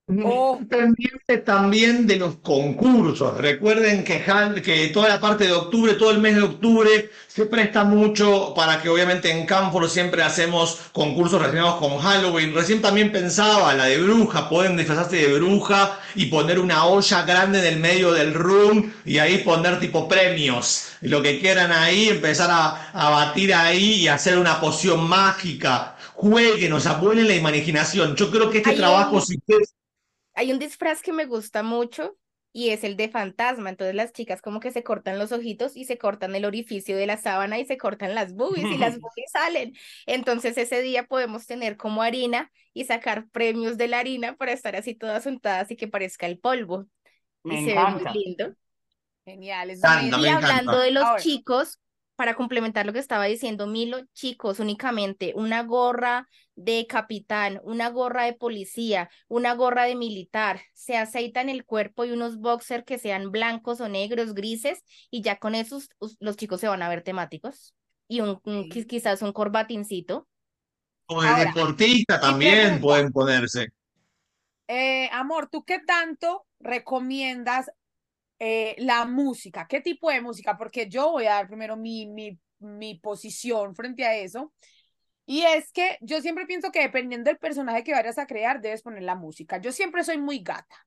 Pendiente 0.08 1.36
también 1.44 2.06
de 2.06 2.16
los 2.16 2.36
concursos. 2.36 3.36
Recuerden 3.36 4.04
que, 4.04 4.24
que 4.64 4.88
toda 4.88 5.06
la 5.06 5.20
parte 5.20 5.44
de 5.44 5.52
octubre, 5.52 5.92
todo 5.94 6.12
el 6.12 6.18
mes 6.18 6.36
de 6.36 6.42
octubre, 6.42 7.10
se 7.26 7.44
presta 7.44 7.84
mucho 7.84 8.54
para 8.54 8.80
que 8.80 8.88
obviamente 8.88 9.30
en 9.30 9.44
Canfor 9.44 9.86
siempre 9.90 10.22
hacemos 10.22 10.78
concursos 10.92 11.38
relacionados 11.38 11.76
con 11.76 11.98
Halloween. 11.98 12.54
Recién 12.54 12.80
también 12.80 13.12
pensaba 13.12 13.74
la 13.74 13.84
de 13.84 13.98
bruja, 13.98 14.48
pueden 14.48 14.78
disfrazarse 14.78 15.16
de 15.16 15.38
bruja 15.38 16.00
y 16.14 16.26
poner 16.26 16.58
una 16.58 16.86
olla 16.86 17.22
grande 17.24 17.58
en 17.58 17.74
el 17.74 17.78
medio 17.78 18.12
del 18.12 18.32
room 18.32 18.90
y 19.04 19.18
ahí 19.18 19.38
poner 19.38 19.78
tipo 19.78 20.08
premios. 20.08 20.86
Lo 21.02 21.20
que 21.20 21.38
quieran 21.38 21.70
ahí, 21.70 22.08
empezar 22.08 22.50
a, 22.50 22.90
a 22.92 23.10
batir 23.10 23.52
ahí 23.52 23.96
y 23.96 24.08
hacer 24.08 24.38
una 24.38 24.58
poción 24.58 25.06
mágica. 25.06 25.96
Jueguen, 26.14 26.72
o 26.72 26.80
sea, 26.80 26.98
la 27.00 27.34
imaginación. 27.34 28.16
Yo 28.16 28.30
creo 28.30 28.50
que 28.50 28.58
este 28.58 28.72
trabajo, 28.72 29.20
si 29.20 29.36
ustedes 29.36 29.77
hay 30.38 30.52
un 30.52 30.60
disfraz 30.60 31.02
que 31.02 31.12
me 31.12 31.26
gusta 31.26 31.64
mucho 31.64 32.16
y 32.52 32.70
es 32.70 32.84
el 32.84 32.96
de 32.96 33.08
fantasma. 33.08 33.70
Entonces 33.70 33.96
las 33.96 34.12
chicas 34.12 34.40
como 34.40 34.60
que 34.60 34.70
se 34.70 34.84
cortan 34.84 35.18
los 35.18 35.32
ojitos 35.32 35.76
y 35.76 35.84
se 35.84 35.98
cortan 35.98 36.36
el 36.36 36.44
orificio 36.44 36.96
de 36.96 37.06
la 37.06 37.16
sábana 37.16 37.58
y 37.58 37.66
se 37.66 37.76
cortan 37.76 38.14
las 38.14 38.34
boobies 38.34 38.66
y 38.66 38.78
las 38.78 38.98
boobies 39.00 39.32
salen. 39.32 39.74
Entonces 40.06 40.56
ese 40.56 40.80
día 40.80 41.06
podemos 41.06 41.46
tener 41.46 41.76
como 41.76 42.02
harina 42.02 42.52
y 42.72 42.84
sacar 42.84 43.28
premios 43.30 43.76
de 43.76 43.88
la 43.88 43.98
harina 43.98 44.36
para 44.36 44.52
estar 44.52 44.76
así 44.76 44.94
todas 44.94 45.26
untadas 45.26 45.72
y 45.72 45.76
que 45.76 45.88
parezca 45.88 46.26
el 46.26 46.38
polvo. 46.38 46.86
Me 47.42 47.60
y 47.60 47.70
encanta. 47.70 47.98
se 47.98 48.04
ve 48.04 48.12
muy 48.12 48.24
lindo. 48.24 48.54
Genial. 49.24 49.70
Es 49.70 49.80
y 49.82 50.26
hablando 50.28 50.78
de 50.78 50.92
los 50.92 51.04
chicos, 51.20 51.80
para 52.18 52.34
complementar 52.34 52.84
lo 52.84 52.92
que 52.92 52.98
estaba 52.98 53.26
diciendo 53.26 53.68
Milo, 53.68 54.00
chicos, 54.12 54.58
únicamente 54.58 55.34
una 55.36 55.62
gorra 55.62 56.28
de 56.56 56.84
capitán, 56.88 57.60
una 57.62 57.90
gorra 57.90 58.24
de 58.24 58.32
policía, 58.32 59.08
una 59.28 59.54
gorra 59.54 59.84
de 59.84 59.94
militar, 59.94 60.60
se 60.74 60.96
aceitan 60.96 61.48
el 61.48 61.64
cuerpo 61.64 62.04
y 62.04 62.10
unos 62.10 62.38
boxers 62.38 62.82
que 62.84 62.98
sean 62.98 63.30
blancos 63.30 63.80
o 63.80 63.88
negros, 63.88 64.34
grises, 64.34 64.82
y 65.12 65.22
ya 65.22 65.38
con 65.38 65.54
esos 65.54 65.90
los 66.18 66.36
chicos 66.36 66.60
se 66.60 66.66
van 66.66 66.82
a 66.82 66.88
ver 66.88 67.02
temáticos. 67.02 67.76
Y 68.08 68.20
un, 68.20 68.40
quizás 68.88 69.22
un 69.22 69.32
corbatincito. 69.32 70.26
O 71.06 71.22
de 71.22 71.44
deportista 71.44 72.18
también 72.18 72.80
pueden 72.80 73.12
ponerse. 73.12 73.68
Eh, 74.66 75.08
amor, 75.12 75.48
¿tú 75.48 75.62
qué 75.62 75.78
tanto 75.78 76.44
recomiendas 76.58 77.70
eh, 78.38 78.74
la 78.78 79.04
música, 79.04 79.66
¿qué 79.68 79.80
tipo 79.80 80.10
de 80.10 80.20
música? 80.20 80.56
Porque 80.56 80.88
yo 80.88 81.10
voy 81.12 81.26
a 81.26 81.34
dar 81.34 81.48
primero 81.48 81.76
mi, 81.76 82.06
mi, 82.06 82.38
mi 82.58 82.96
posición 82.96 83.74
frente 83.74 84.04
a 84.04 84.14
eso. 84.14 84.52
Y 85.26 85.42
es 85.42 85.72
que 85.72 85.98
yo 86.00 86.20
siempre 86.22 86.46
pienso 86.46 86.72
que 86.72 86.80
dependiendo 86.80 87.28
del 87.28 87.38
personaje 87.38 87.84
que 87.84 87.92
vayas 87.92 88.16
a 88.18 88.26
crear, 88.26 88.60
debes 88.62 88.82
poner 88.82 89.02
la 89.02 89.14
música. 89.14 89.58
Yo 89.58 89.72
siempre 89.72 90.02
soy 90.02 90.18
muy 90.18 90.38
gata. 90.38 90.86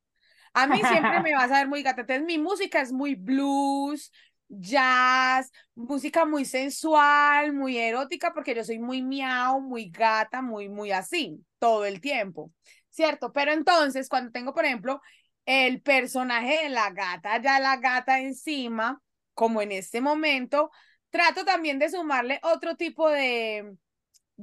A 0.53 0.67
mí 0.67 0.81
siempre 0.83 1.21
me 1.21 1.33
vas 1.33 1.51
a 1.51 1.59
ver 1.59 1.67
muy 1.67 1.83
gata. 1.83 2.01
Entonces 2.01 2.25
mi 2.25 2.37
música 2.39 2.81
es 2.81 2.91
muy 2.91 3.15
blues, 3.15 4.11
jazz, 4.49 5.51
música 5.75 6.25
muy 6.25 6.45
sensual, 6.45 7.53
muy 7.53 7.77
erótica, 7.77 8.33
porque 8.33 8.53
yo 8.55 8.63
soy 8.63 8.79
muy 8.79 9.01
miau, 9.01 9.61
muy 9.61 9.89
gata, 9.89 10.41
muy, 10.41 10.69
muy 10.69 10.91
así, 10.91 11.45
todo 11.59 11.85
el 11.85 12.01
tiempo, 12.01 12.51
¿cierto? 12.89 13.31
Pero 13.31 13.53
entonces, 13.53 14.09
cuando 14.09 14.31
tengo, 14.31 14.53
por 14.53 14.65
ejemplo, 14.65 15.01
el 15.45 15.81
personaje 15.81 16.63
de 16.63 16.69
la 16.69 16.91
gata, 16.91 17.41
ya 17.41 17.59
la 17.59 17.77
gata 17.77 18.19
encima, 18.19 19.01
como 19.33 19.61
en 19.61 19.71
este 19.71 20.01
momento, 20.01 20.71
trato 21.09 21.45
también 21.45 21.79
de 21.79 21.89
sumarle 21.89 22.39
otro 22.43 22.75
tipo 22.75 23.09
de, 23.09 23.75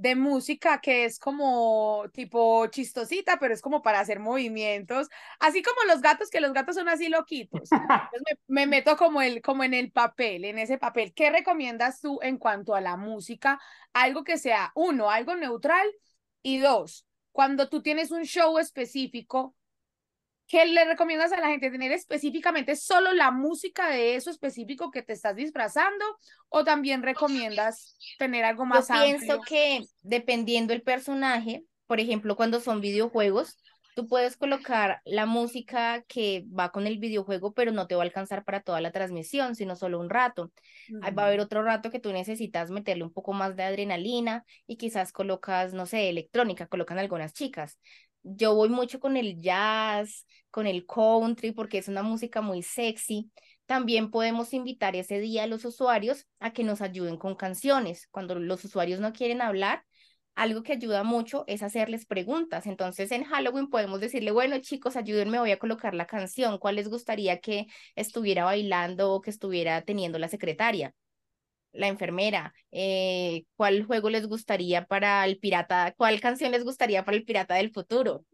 de 0.00 0.14
música 0.14 0.80
que 0.80 1.04
es 1.04 1.18
como 1.18 2.04
tipo 2.12 2.66
chistosita, 2.68 3.38
pero 3.38 3.52
es 3.52 3.60
como 3.60 3.82
para 3.82 4.00
hacer 4.00 4.20
movimientos, 4.20 5.08
así 5.40 5.62
como 5.62 5.76
los 5.92 6.00
gatos, 6.00 6.30
que 6.30 6.40
los 6.40 6.52
gatos 6.52 6.76
son 6.76 6.88
así 6.88 7.08
loquitos. 7.08 7.68
me, 8.46 8.66
meto 8.66 8.96
como, 8.96 9.22
el, 9.22 9.42
como 9.42 9.64
en 9.64 9.74
el 9.74 9.90
papel, 9.90 10.44
en 10.44 10.58
ese 10.58 10.78
papel. 10.78 11.12
¿Qué 11.14 11.30
recomiendas 11.30 12.00
tú 12.00 12.20
en 12.22 12.38
cuanto 12.38 12.74
a 12.74 12.80
la 12.80 12.96
música? 12.96 13.60
Algo 13.92 14.22
que 14.24 14.38
sea, 14.38 14.72
uno, 14.74 15.10
algo 15.10 15.34
neutral 15.34 15.88
y 16.42 16.58
dos, 16.58 17.06
cuando 17.32 17.68
tú 17.68 17.82
tienes 17.82 18.10
un 18.12 18.24
show 18.24 18.58
específico, 18.58 19.56
¿Qué 20.48 20.64
le 20.64 20.84
recomiendas 20.86 21.30
a 21.32 21.40
la 21.40 21.48
gente? 21.48 21.70
¿Tener 21.70 21.92
específicamente 21.92 22.74
solo 22.74 23.12
la 23.12 23.30
música 23.30 23.90
de 23.90 24.14
eso 24.14 24.30
específico 24.30 24.90
que 24.90 25.02
te 25.02 25.12
estás 25.12 25.36
disfrazando? 25.36 26.04
¿O 26.48 26.64
también 26.64 27.02
recomiendas 27.02 27.98
tener 28.18 28.46
algo 28.46 28.64
más 28.64 28.88
Yo 28.88 28.94
pienso 28.94 29.40
que 29.42 29.82
dependiendo 30.00 30.72
el 30.72 30.82
personaje, 30.82 31.64
por 31.86 32.00
ejemplo, 32.00 32.34
cuando 32.34 32.60
son 32.60 32.80
videojuegos, 32.80 33.58
tú 33.94 34.06
puedes 34.06 34.36
colocar 34.36 35.02
la 35.04 35.26
música 35.26 36.02
que 36.06 36.44
va 36.58 36.70
con 36.70 36.86
el 36.86 36.98
videojuego, 36.98 37.52
pero 37.52 37.72
no 37.72 37.86
te 37.86 37.94
va 37.94 38.02
a 38.02 38.06
alcanzar 38.06 38.44
para 38.44 38.62
toda 38.62 38.80
la 38.80 38.92
transmisión, 38.92 39.54
sino 39.54 39.76
solo 39.76 40.00
un 40.00 40.08
rato. 40.08 40.52
Va 41.02 41.24
a 41.24 41.26
haber 41.26 41.40
otro 41.40 41.62
rato 41.62 41.90
que 41.90 41.98
tú 41.98 42.12
necesitas 42.12 42.70
meterle 42.70 43.04
un 43.04 43.12
poco 43.12 43.32
más 43.32 43.56
de 43.56 43.64
adrenalina 43.64 44.44
y 44.66 44.76
quizás 44.76 45.12
colocas, 45.12 45.74
no 45.74 45.84
sé, 45.84 46.08
electrónica, 46.08 46.68
colocan 46.68 46.98
algunas 46.98 47.32
chicas 47.34 47.78
yo 48.22 48.54
voy 48.54 48.68
mucho 48.68 49.00
con 49.00 49.16
el 49.16 49.40
jazz, 49.40 50.26
con 50.50 50.66
el 50.66 50.86
country, 50.86 51.52
porque 51.52 51.78
es 51.78 51.88
una 51.88 52.02
música 52.02 52.40
muy 52.40 52.62
sexy. 52.62 53.30
También 53.66 54.10
podemos 54.10 54.52
invitar 54.54 54.96
ese 54.96 55.20
día 55.20 55.44
a 55.44 55.46
los 55.46 55.64
usuarios 55.64 56.26
a 56.40 56.52
que 56.52 56.64
nos 56.64 56.80
ayuden 56.80 57.16
con 57.16 57.36
canciones. 57.36 58.08
Cuando 58.10 58.34
los 58.36 58.64
usuarios 58.64 59.00
no 59.00 59.12
quieren 59.12 59.42
hablar, 59.42 59.84
algo 60.34 60.62
que 60.62 60.72
ayuda 60.72 61.02
mucho 61.02 61.44
es 61.48 61.62
hacerles 61.62 62.06
preguntas. 62.06 62.66
Entonces 62.66 63.10
en 63.12 63.24
Halloween 63.24 63.68
podemos 63.68 64.00
decirle, 64.00 64.30
bueno 64.30 64.58
chicos, 64.60 64.96
ayúdenme, 64.96 65.38
voy 65.38 65.50
a 65.50 65.58
colocar 65.58 65.94
la 65.94 66.06
canción. 66.06 66.58
¿Cuál 66.58 66.76
les 66.76 66.88
gustaría 66.88 67.40
que 67.40 67.66
estuviera 67.96 68.44
bailando 68.44 69.12
o 69.12 69.20
que 69.20 69.30
estuviera 69.30 69.82
teniendo 69.82 70.18
la 70.18 70.28
secretaria? 70.28 70.94
La 71.72 71.88
enfermera, 71.88 72.54
eh, 72.72 73.44
cuál 73.56 73.84
juego 73.84 74.10
les 74.10 74.26
gustaría 74.26 74.86
para 74.86 75.24
el 75.24 75.38
pirata, 75.38 75.94
cuál 75.96 76.20
canción 76.20 76.52
les 76.52 76.64
gustaría 76.64 77.04
para 77.04 77.16
el 77.16 77.24
pirata 77.24 77.54
del 77.56 77.72
futuro. 77.72 78.24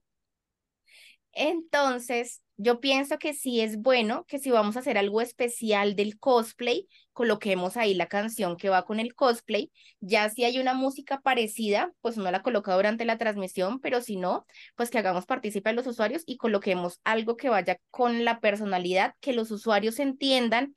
Entonces, 1.33 2.43
yo 2.57 2.81
pienso 2.81 3.19
que 3.19 3.35
sí 3.35 3.61
es 3.61 3.79
bueno 3.79 4.25
que 4.27 4.39
si 4.39 4.51
vamos 4.51 4.77
a 4.77 4.81
hacer 4.81 4.97
algo 4.97 5.21
especial 5.21 5.97
del 5.97 6.19
cosplay, 6.19 6.89
coloquemos 7.13 7.77
ahí 7.77 7.95
la 7.95 8.07
canción 8.07 8.57
que 8.57 8.69
va 8.69 8.85
con 8.85 9.01
el 9.01 9.15
cosplay. 9.17 9.73
Ya 10.01 10.29
si 10.31 10.45
hay 10.45 10.61
una 10.61 10.75
música 10.75 11.21
parecida, 11.21 11.93
pues 12.01 12.17
uno 12.17 12.31
la 12.31 12.43
coloca 12.43 12.75
durante 12.75 13.05
la 13.05 13.19
transmisión, 13.19 13.81
pero 13.81 14.01
si 14.01 14.17
no, 14.17 14.47
pues 14.77 14.91
que 14.91 14.99
hagamos 14.99 15.27
partícipe 15.27 15.71
a 15.71 15.73
los 15.73 15.87
usuarios 15.89 16.23
y 16.27 16.37
coloquemos 16.37 17.01
algo 17.03 17.37
que 17.37 17.49
vaya 17.49 17.79
con 17.91 18.25
la 18.25 18.39
personalidad, 18.39 19.15
que 19.21 19.33
los 19.33 19.51
usuarios 19.51 19.99
entiendan, 19.99 20.77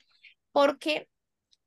porque 0.51 1.07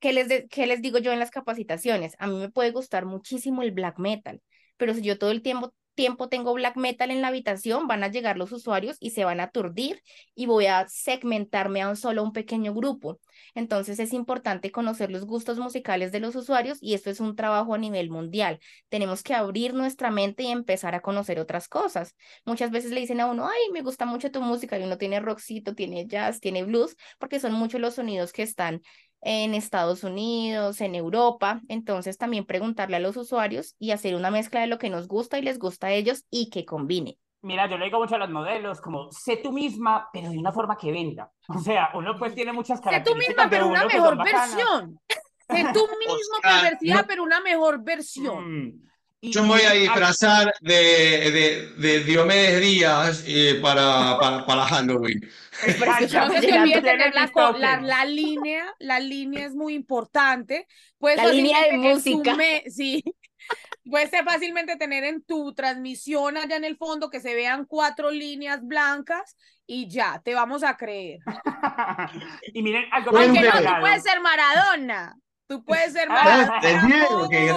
¿Qué 0.01 0.13
les, 0.13 0.27
les 0.27 0.81
digo 0.81 0.97
yo 0.97 1.11
en 1.13 1.19
las 1.19 1.29
capacitaciones? 1.29 2.15
A 2.17 2.25
mí 2.25 2.35
me 2.35 2.49
puede 2.49 2.71
gustar 2.71 3.05
muchísimo 3.05 3.61
el 3.61 3.71
black 3.71 3.99
metal, 3.99 4.41
pero 4.77 4.95
si 4.95 5.03
yo 5.03 5.19
todo 5.19 5.29
el 5.29 5.43
tiempo, 5.43 5.75
tiempo 5.93 6.27
tengo 6.27 6.55
black 6.55 6.75
metal 6.75 7.11
en 7.11 7.21
la 7.21 7.27
habitación, 7.27 7.85
van 7.85 8.03
a 8.03 8.07
llegar 8.07 8.35
los 8.35 8.51
usuarios 8.51 8.97
y 8.99 9.11
se 9.11 9.25
van 9.25 9.39
a 9.39 9.43
aturdir 9.43 10.01
y 10.33 10.47
voy 10.47 10.65
a 10.65 10.87
segmentarme 10.87 11.83
a 11.83 11.89
un 11.89 11.97
solo 11.97 12.23
un 12.23 12.33
pequeño 12.33 12.73
grupo. 12.73 13.19
Entonces 13.53 13.99
es 13.99 14.11
importante 14.11 14.71
conocer 14.71 15.11
los 15.11 15.25
gustos 15.25 15.59
musicales 15.59 16.11
de 16.11 16.19
los 16.19 16.35
usuarios 16.35 16.79
y 16.81 16.95
esto 16.95 17.11
es 17.11 17.19
un 17.19 17.35
trabajo 17.35 17.75
a 17.75 17.77
nivel 17.77 18.09
mundial. 18.09 18.59
Tenemos 18.89 19.21
que 19.21 19.35
abrir 19.35 19.75
nuestra 19.75 20.09
mente 20.09 20.41
y 20.41 20.47
empezar 20.47 20.95
a 20.95 21.01
conocer 21.01 21.39
otras 21.39 21.67
cosas. 21.67 22.15
Muchas 22.43 22.71
veces 22.71 22.89
le 22.89 23.01
dicen 23.01 23.19
a 23.19 23.27
uno, 23.27 23.47
ay, 23.47 23.71
me 23.71 23.83
gusta 23.83 24.05
mucho 24.07 24.31
tu 24.31 24.41
música 24.41 24.79
y 24.79 24.83
uno 24.83 24.97
tiene 24.97 25.19
rockcito, 25.19 25.75
tiene 25.75 26.07
jazz, 26.07 26.39
tiene 26.39 26.63
blues, 26.63 26.95
porque 27.19 27.39
son 27.39 27.53
muchos 27.53 27.79
los 27.79 27.93
sonidos 27.93 28.33
que 28.33 28.41
están 28.41 28.81
en 29.21 29.53
Estados 29.53 30.03
Unidos, 30.03 30.81
en 30.81 30.95
Europa. 30.95 31.61
Entonces 31.67 32.17
también 32.17 32.45
preguntarle 32.45 32.97
a 32.97 32.99
los 32.99 33.17
usuarios 33.17 33.75
y 33.79 33.91
hacer 33.91 34.15
una 34.15 34.31
mezcla 34.31 34.61
de 34.61 34.67
lo 34.67 34.77
que 34.77 34.89
nos 34.89 35.07
gusta 35.07 35.39
y 35.39 35.43
les 35.43 35.59
gusta 35.59 35.87
a 35.87 35.91
ellos 35.91 36.25
y 36.29 36.49
que 36.49 36.65
combine. 36.65 37.17
Mira, 37.43 37.67
yo 37.67 37.77
le 37.77 37.85
digo 37.85 37.99
mucho 37.99 38.15
a 38.15 38.19
los 38.19 38.29
modelos, 38.29 38.81
como 38.81 39.11
sé 39.11 39.37
tú 39.37 39.51
misma, 39.51 40.09
pero 40.13 40.29
de 40.29 40.37
una 40.37 40.51
forma 40.51 40.77
que 40.77 40.91
venda. 40.91 41.31
O 41.47 41.59
sea, 41.59 41.89
uno 41.95 42.15
pues 42.17 42.35
tiene 42.35 42.53
muchas 42.53 42.79
características. 42.81 43.25
Sé 43.25 43.33
tú 43.33 43.33
misma, 43.33 43.49
pero 43.49 43.67
una 43.67 43.85
mejor 43.85 44.17
versión. 44.17 44.99
Sé 45.49 45.65
tú 45.73 45.87
mismo 45.99 47.05
pero 47.07 47.23
una 47.23 47.41
mejor 47.41 47.83
versión. 47.83 48.67
Mm. 48.67 48.90
Yo 49.23 49.43
me 49.43 49.49
voy 49.49 49.61
a 49.61 49.73
disfrazar 49.73 50.51
de, 50.61 50.73
de, 51.31 51.73
de 51.77 52.03
Diomedes 52.03 52.59
Díaz 52.59 53.23
eh, 53.27 53.59
para, 53.61 54.17
para, 54.19 54.45
para 54.47 54.65
Halloween. 54.65 55.21
no 55.21 56.33
se 56.33 56.41
te 56.41 56.59
olvide 56.59 56.81
tener 56.81 57.13
la, 57.13 57.81
la, 57.81 58.05
línea, 58.05 58.73
la 58.79 58.99
línea 58.99 59.45
es 59.45 59.53
muy 59.53 59.75
importante. 59.75 60.67
Puedes 60.97 61.17
la 61.17 61.31
línea 61.31 61.61
de 61.69 61.77
música. 61.77 62.35
sí, 62.67 63.03
puedes 63.89 64.09
fácilmente 64.25 64.75
tener 64.77 65.03
en 65.03 65.23
tu 65.23 65.53
transmisión 65.53 66.37
allá 66.37 66.55
en 66.55 66.65
el 66.65 66.77
fondo 66.77 67.11
que 67.11 67.19
se 67.19 67.35
vean 67.35 67.65
cuatro 67.65 68.09
líneas 68.09 68.61
blancas 68.63 69.37
y 69.67 69.87
ya, 69.87 70.19
te 70.25 70.33
vamos 70.33 70.63
a 70.63 70.77
creer. 70.77 71.19
y 72.53 72.63
miren, 72.63 72.85
algo 72.91 73.11
Porque 73.11 73.39
no, 73.39 73.51
tú 73.51 73.79
puedes 73.81 74.01
ser 74.01 74.19
Maradona. 74.19 75.15
Tú 75.45 75.63
puedes 75.63 75.93
ser 75.93 76.07
ah, 76.09 76.59
Maradona. 76.59 77.29
Que 77.29 77.53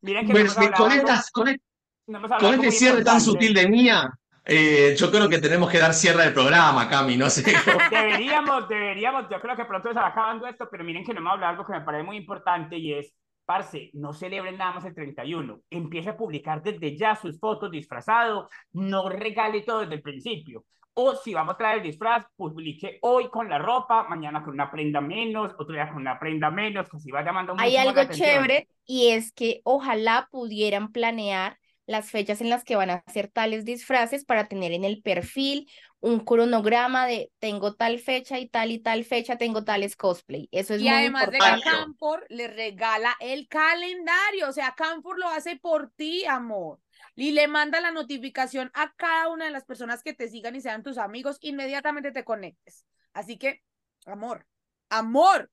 con, 0.00 0.92
estas, 0.92 1.30
con, 1.30 1.48
este 1.48 2.70
cierre 2.70 3.04
tan 3.04 3.20
sutil 3.20 3.52
de 3.54 3.68
mía, 3.68 4.10
eh, 4.44 4.94
yo 4.96 5.10
creo 5.10 5.28
que 5.28 5.38
tenemos 5.38 5.70
que 5.70 5.78
dar 5.78 5.92
cierre 5.92 6.24
del 6.24 6.32
programa, 6.32 6.88
Cami, 6.88 7.16
no 7.16 7.28
sé. 7.28 7.42
Deberíamos, 7.90 8.68
deberíamos, 8.68 9.26
yo 9.30 9.40
creo 9.40 9.56
que 9.56 9.64
pronto 9.64 9.88
se 9.88 9.94
va 9.94 10.08
acabando 10.08 10.46
esto, 10.46 10.68
pero 10.70 10.84
miren 10.84 11.04
que 11.04 11.12
no 11.12 11.20
me 11.20 11.30
habla 11.30 11.50
algo 11.50 11.66
que 11.66 11.72
me 11.72 11.82
parece 11.82 12.04
muy 12.04 12.16
importante 12.16 12.76
y 12.78 12.94
es, 12.94 13.14
parce, 13.44 13.90
no 13.94 14.14
celebren 14.14 14.56
nada 14.56 14.74
más 14.74 14.84
el 14.84 14.94
31, 14.94 15.60
empiece 15.68 16.10
a 16.10 16.16
publicar 16.16 16.62
desde 16.62 16.96
ya 16.96 17.14
sus 17.14 17.38
fotos 17.38 17.70
disfrazado, 17.70 18.48
no 18.72 19.08
regale 19.08 19.62
todo 19.62 19.80
desde 19.80 19.96
el 19.96 20.02
principio. 20.02 20.64
O 21.00 21.14
si 21.14 21.32
vamos 21.32 21.54
a 21.54 21.56
traer 21.56 21.76
el 21.76 21.84
disfraz, 21.84 22.26
publique 22.34 22.98
hoy 23.02 23.28
con 23.30 23.48
la 23.48 23.56
ropa, 23.56 24.08
mañana 24.08 24.42
con 24.42 24.54
una 24.54 24.68
prenda 24.68 25.00
menos, 25.00 25.52
otro 25.56 25.72
día 25.72 25.88
con 25.88 25.98
una 25.98 26.18
prenda 26.18 26.50
menos, 26.50 26.88
que 26.88 26.98
si 26.98 27.12
va 27.12 27.22
llamando 27.22 27.54
mucho 27.54 27.64
Hay 27.64 27.76
algo 27.76 28.02
chévere 28.02 28.66
y 28.84 29.10
es 29.10 29.30
que 29.30 29.60
ojalá 29.62 30.26
pudieran 30.32 30.90
planear 30.90 31.56
las 31.86 32.10
fechas 32.10 32.40
en 32.40 32.50
las 32.50 32.64
que 32.64 32.74
van 32.74 32.90
a 32.90 33.04
hacer 33.06 33.28
tales 33.28 33.64
disfraces 33.64 34.24
para 34.24 34.48
tener 34.48 34.72
en 34.72 34.82
el 34.82 35.00
perfil 35.00 35.70
un 36.00 36.18
cronograma 36.18 37.06
de 37.06 37.30
tengo 37.38 37.76
tal 37.76 38.00
fecha 38.00 38.40
y 38.40 38.48
tal 38.48 38.72
y 38.72 38.80
tal 38.80 39.04
fecha, 39.04 39.38
tengo 39.38 39.62
tales 39.62 39.94
cosplay. 39.94 40.48
Eso 40.50 40.74
es 40.74 40.82
y 40.82 40.88
además 40.88 41.30
de 41.30 41.38
que 41.38 41.60
Campor 41.62 42.26
le 42.28 42.48
regala 42.48 43.14
el 43.20 43.46
calendario, 43.46 44.48
o 44.48 44.52
sea, 44.52 44.74
Campor 44.76 45.16
lo 45.16 45.28
hace 45.28 45.54
por 45.54 45.90
ti, 45.90 46.24
amor 46.24 46.80
y 47.18 47.32
le 47.32 47.48
manda 47.48 47.80
la 47.80 47.90
notificación 47.90 48.70
a 48.74 48.94
cada 48.96 49.28
una 49.28 49.46
de 49.46 49.50
las 49.50 49.64
personas 49.64 50.04
que 50.04 50.14
te 50.14 50.28
sigan 50.28 50.54
y 50.54 50.60
sean 50.60 50.84
tus 50.84 50.98
amigos, 50.98 51.38
inmediatamente 51.40 52.12
te 52.12 52.24
conectes. 52.24 52.84
Así 53.12 53.38
que, 53.38 53.60
amor, 54.06 54.46
amor. 54.88 55.50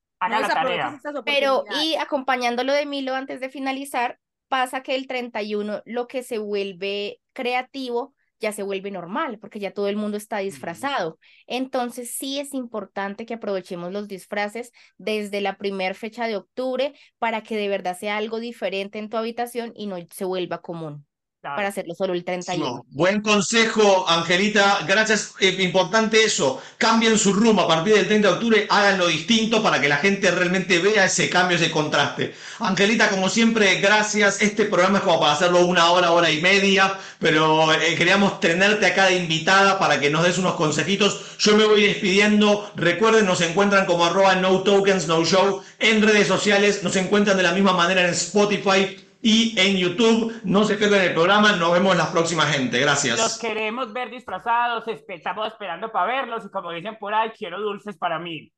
Pero, 1.26 1.64
y 1.82 1.96
acompañándolo 1.96 2.72
de 2.72 2.86
Milo 2.86 3.16
antes 3.16 3.40
de 3.40 3.50
finalizar, 3.50 4.20
pasa 4.48 4.84
que 4.84 4.94
el 4.94 5.08
31 5.08 5.82
lo 5.86 6.08
que 6.08 6.22
se 6.22 6.38
vuelve 6.38 7.20
creativo 7.34 8.14
ya 8.40 8.52
se 8.52 8.62
vuelve 8.62 8.92
normal, 8.92 9.40
porque 9.40 9.60
ya 9.60 9.72
todo 9.72 9.88
el 9.88 9.96
mundo 9.96 10.18
está 10.18 10.38
disfrazado. 10.40 11.18
Entonces 11.48 12.16
sí 12.16 12.40
es 12.40 12.54
importante 12.54 13.26
que 13.26 13.34
aprovechemos 13.34 13.92
los 13.92 14.08
disfraces 14.08 14.72
desde 14.98 15.42
la 15.42 15.58
primera 15.58 15.96
fecha 15.96 16.28
de 16.28 16.36
octubre 16.36 16.94
para 17.18 17.42
que 17.42 17.58
de 17.58 17.70
verdad 17.70 17.98
sea 17.98 18.18
algo 18.18 18.40
diferente 18.40 19.00
en 19.00 19.10
tu 19.10 19.18
habitación 19.18 19.72
y 19.76 19.88
no 19.88 19.98
se 20.12 20.26
vuelva 20.26 20.62
común 20.62 21.05
para 21.54 21.68
hacerlo 21.68 21.94
solo 21.94 22.14
el 22.14 22.24
31. 22.24 22.86
buen 22.90 23.22
consejo, 23.22 24.06
Angelita. 24.10 24.80
Gracias. 24.88 25.34
Es 25.40 25.60
importante 25.60 26.24
eso. 26.24 26.62
Cambien 26.78 27.18
su 27.20 27.34
rumbo 27.34 27.62
a 27.62 27.68
partir 27.68 27.94
del 27.94 28.08
30 28.08 28.28
de 28.28 28.34
octubre. 28.34 28.68
Háganlo 28.70 29.08
distinto 29.08 29.62
para 29.62 29.80
que 29.80 29.88
la 29.88 29.98
gente 29.98 30.32
realmente 30.32 30.80
vea 30.80 31.06
ese 31.06 31.30
cambio, 31.30 31.58
ese 31.58 31.70
contraste. 31.70 32.34
Angelita, 32.60 33.10
como 33.10 33.30
siempre, 33.30 33.80
gracias. 33.80 34.42
Este 34.42 34.66
programa 34.66 35.00
es 35.00 35.04
como 35.04 35.20
para 35.20 35.34
hacerlo 35.34 35.66
una 35.66 35.92
hora, 35.92 36.12
hora 36.12 36.32
y 36.32 36.42
media, 36.42 36.98
pero 37.20 37.72
eh, 37.74 37.96
queríamos 37.96 38.40
tenerte 38.40 38.86
acá 38.88 39.08
de 39.08 39.18
invitada 39.18 39.78
para 39.78 40.00
que 40.00 40.10
nos 40.10 40.24
des 40.24 40.38
unos 40.38 40.56
consejitos. 40.56 41.38
Yo 41.38 41.56
me 41.56 41.66
voy 41.66 41.84
despidiendo. 41.84 42.72
Recuerden, 42.76 43.26
nos 43.26 43.42
encuentran 43.42 43.86
como 43.86 44.06
arroba 44.06 44.36
no 44.36 44.62
tokens, 44.62 45.08
no 45.08 45.24
show 45.26 45.62
en 45.80 46.02
redes 46.02 46.28
sociales. 46.28 46.82
Nos 46.82 46.96
encuentran 46.96 47.38
de 47.38 47.44
la 47.44 47.52
misma 47.52 47.74
manera 47.74 48.02
en 48.02 48.10
Spotify 48.10 49.05
y 49.26 49.60
en 49.60 49.76
YouTube. 49.76 50.40
No 50.44 50.64
se 50.66 50.76
pierdan 50.76 51.02
el 51.02 51.14
programa, 51.14 51.54
nos 51.54 51.74
vemos 51.74 51.98
la 51.98 52.12
próxima 52.12 52.44
gente. 52.46 52.80
Gracias. 52.80 53.18
Los 53.18 53.40
queremos 53.40 53.92
ver 53.92 54.12
disfrazados, 54.12 54.84
estamos 55.08 55.48
esperando 55.48 55.92
para 55.92 56.06
verlos 56.06 56.46
y 56.46 56.50
como 56.50 56.72
dicen 56.72 56.96
por 57.00 57.16
ahí, 57.16 57.32
quiero 57.32 57.60
dulces 57.60 57.98
para 57.98 58.20
mí. 58.20 58.54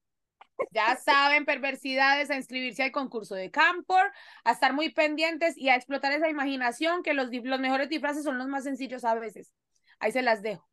Ya 0.72 0.98
saben, 0.98 1.46
perversidades, 1.46 2.30
a 2.32 2.36
inscribirse 2.36 2.84
al 2.84 2.92
concurso 2.92 3.34
de 3.34 3.50
Campor, 3.50 4.12
a 4.44 4.52
estar 4.52 4.74
muy 4.74 4.90
pendientes 4.90 5.58
y 5.58 5.70
a 5.70 5.76
explotar 5.76 6.12
esa 6.12 6.28
imaginación, 6.28 7.02
que 7.02 7.14
los, 7.14 7.30
los 7.32 7.60
mejores 7.62 7.88
disfraces 7.88 8.26
son 8.26 8.38
los 8.38 8.48
más 8.48 8.66
sencillos 8.66 9.06
a 9.06 9.16
veces. 9.16 9.54
Ahí 10.00 10.12
se 10.12 10.22
las 10.22 10.42
dejo. 10.42 10.68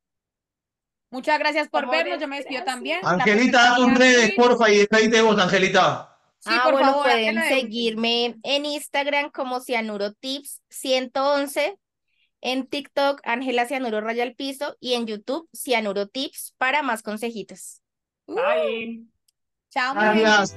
Muchas 1.11 1.39
gracias 1.39 1.69
por 1.69 1.89
vernos, 1.89 2.19
yo 2.19 2.27
me 2.27 2.39
despido 2.39 2.65
también. 2.65 2.99
Angelita, 3.05 3.63
da 3.63 3.77
tus 3.77 3.95
redes, 3.95 4.33
porfa, 4.35 4.69
y 4.71 4.79
despedite 4.79 5.21
vos, 5.21 5.39
Angelita. 5.39 6.14
Sí, 6.45 6.51
ah, 6.53 6.61
por 6.65 6.73
bueno, 6.75 6.89
favor, 6.89 7.05
pueden 7.05 7.43
seguirme 7.49 8.37
en 8.43 8.67
Instagram 8.67 9.31
como 9.31 9.61
Cianuro 9.61 10.13
Tips 10.13 10.61
111, 10.69 11.79
en 12.43 12.67
TikTok 12.67 13.23
Ángela 13.25 13.65
Cianuro 13.65 14.03
Raya 14.03 14.25
al 14.25 14.35
Piso 14.35 14.77
y 14.79 14.93
en 14.93 15.07
YouTube 15.07 15.49
Cianuro 15.57 16.07
Tips 16.07 16.55
para 16.59 16.83
más 16.83 17.01
consejitos. 17.03 17.81
Bye. 18.27 19.05
Chao. 19.71 19.95
Gracias. 19.95 20.55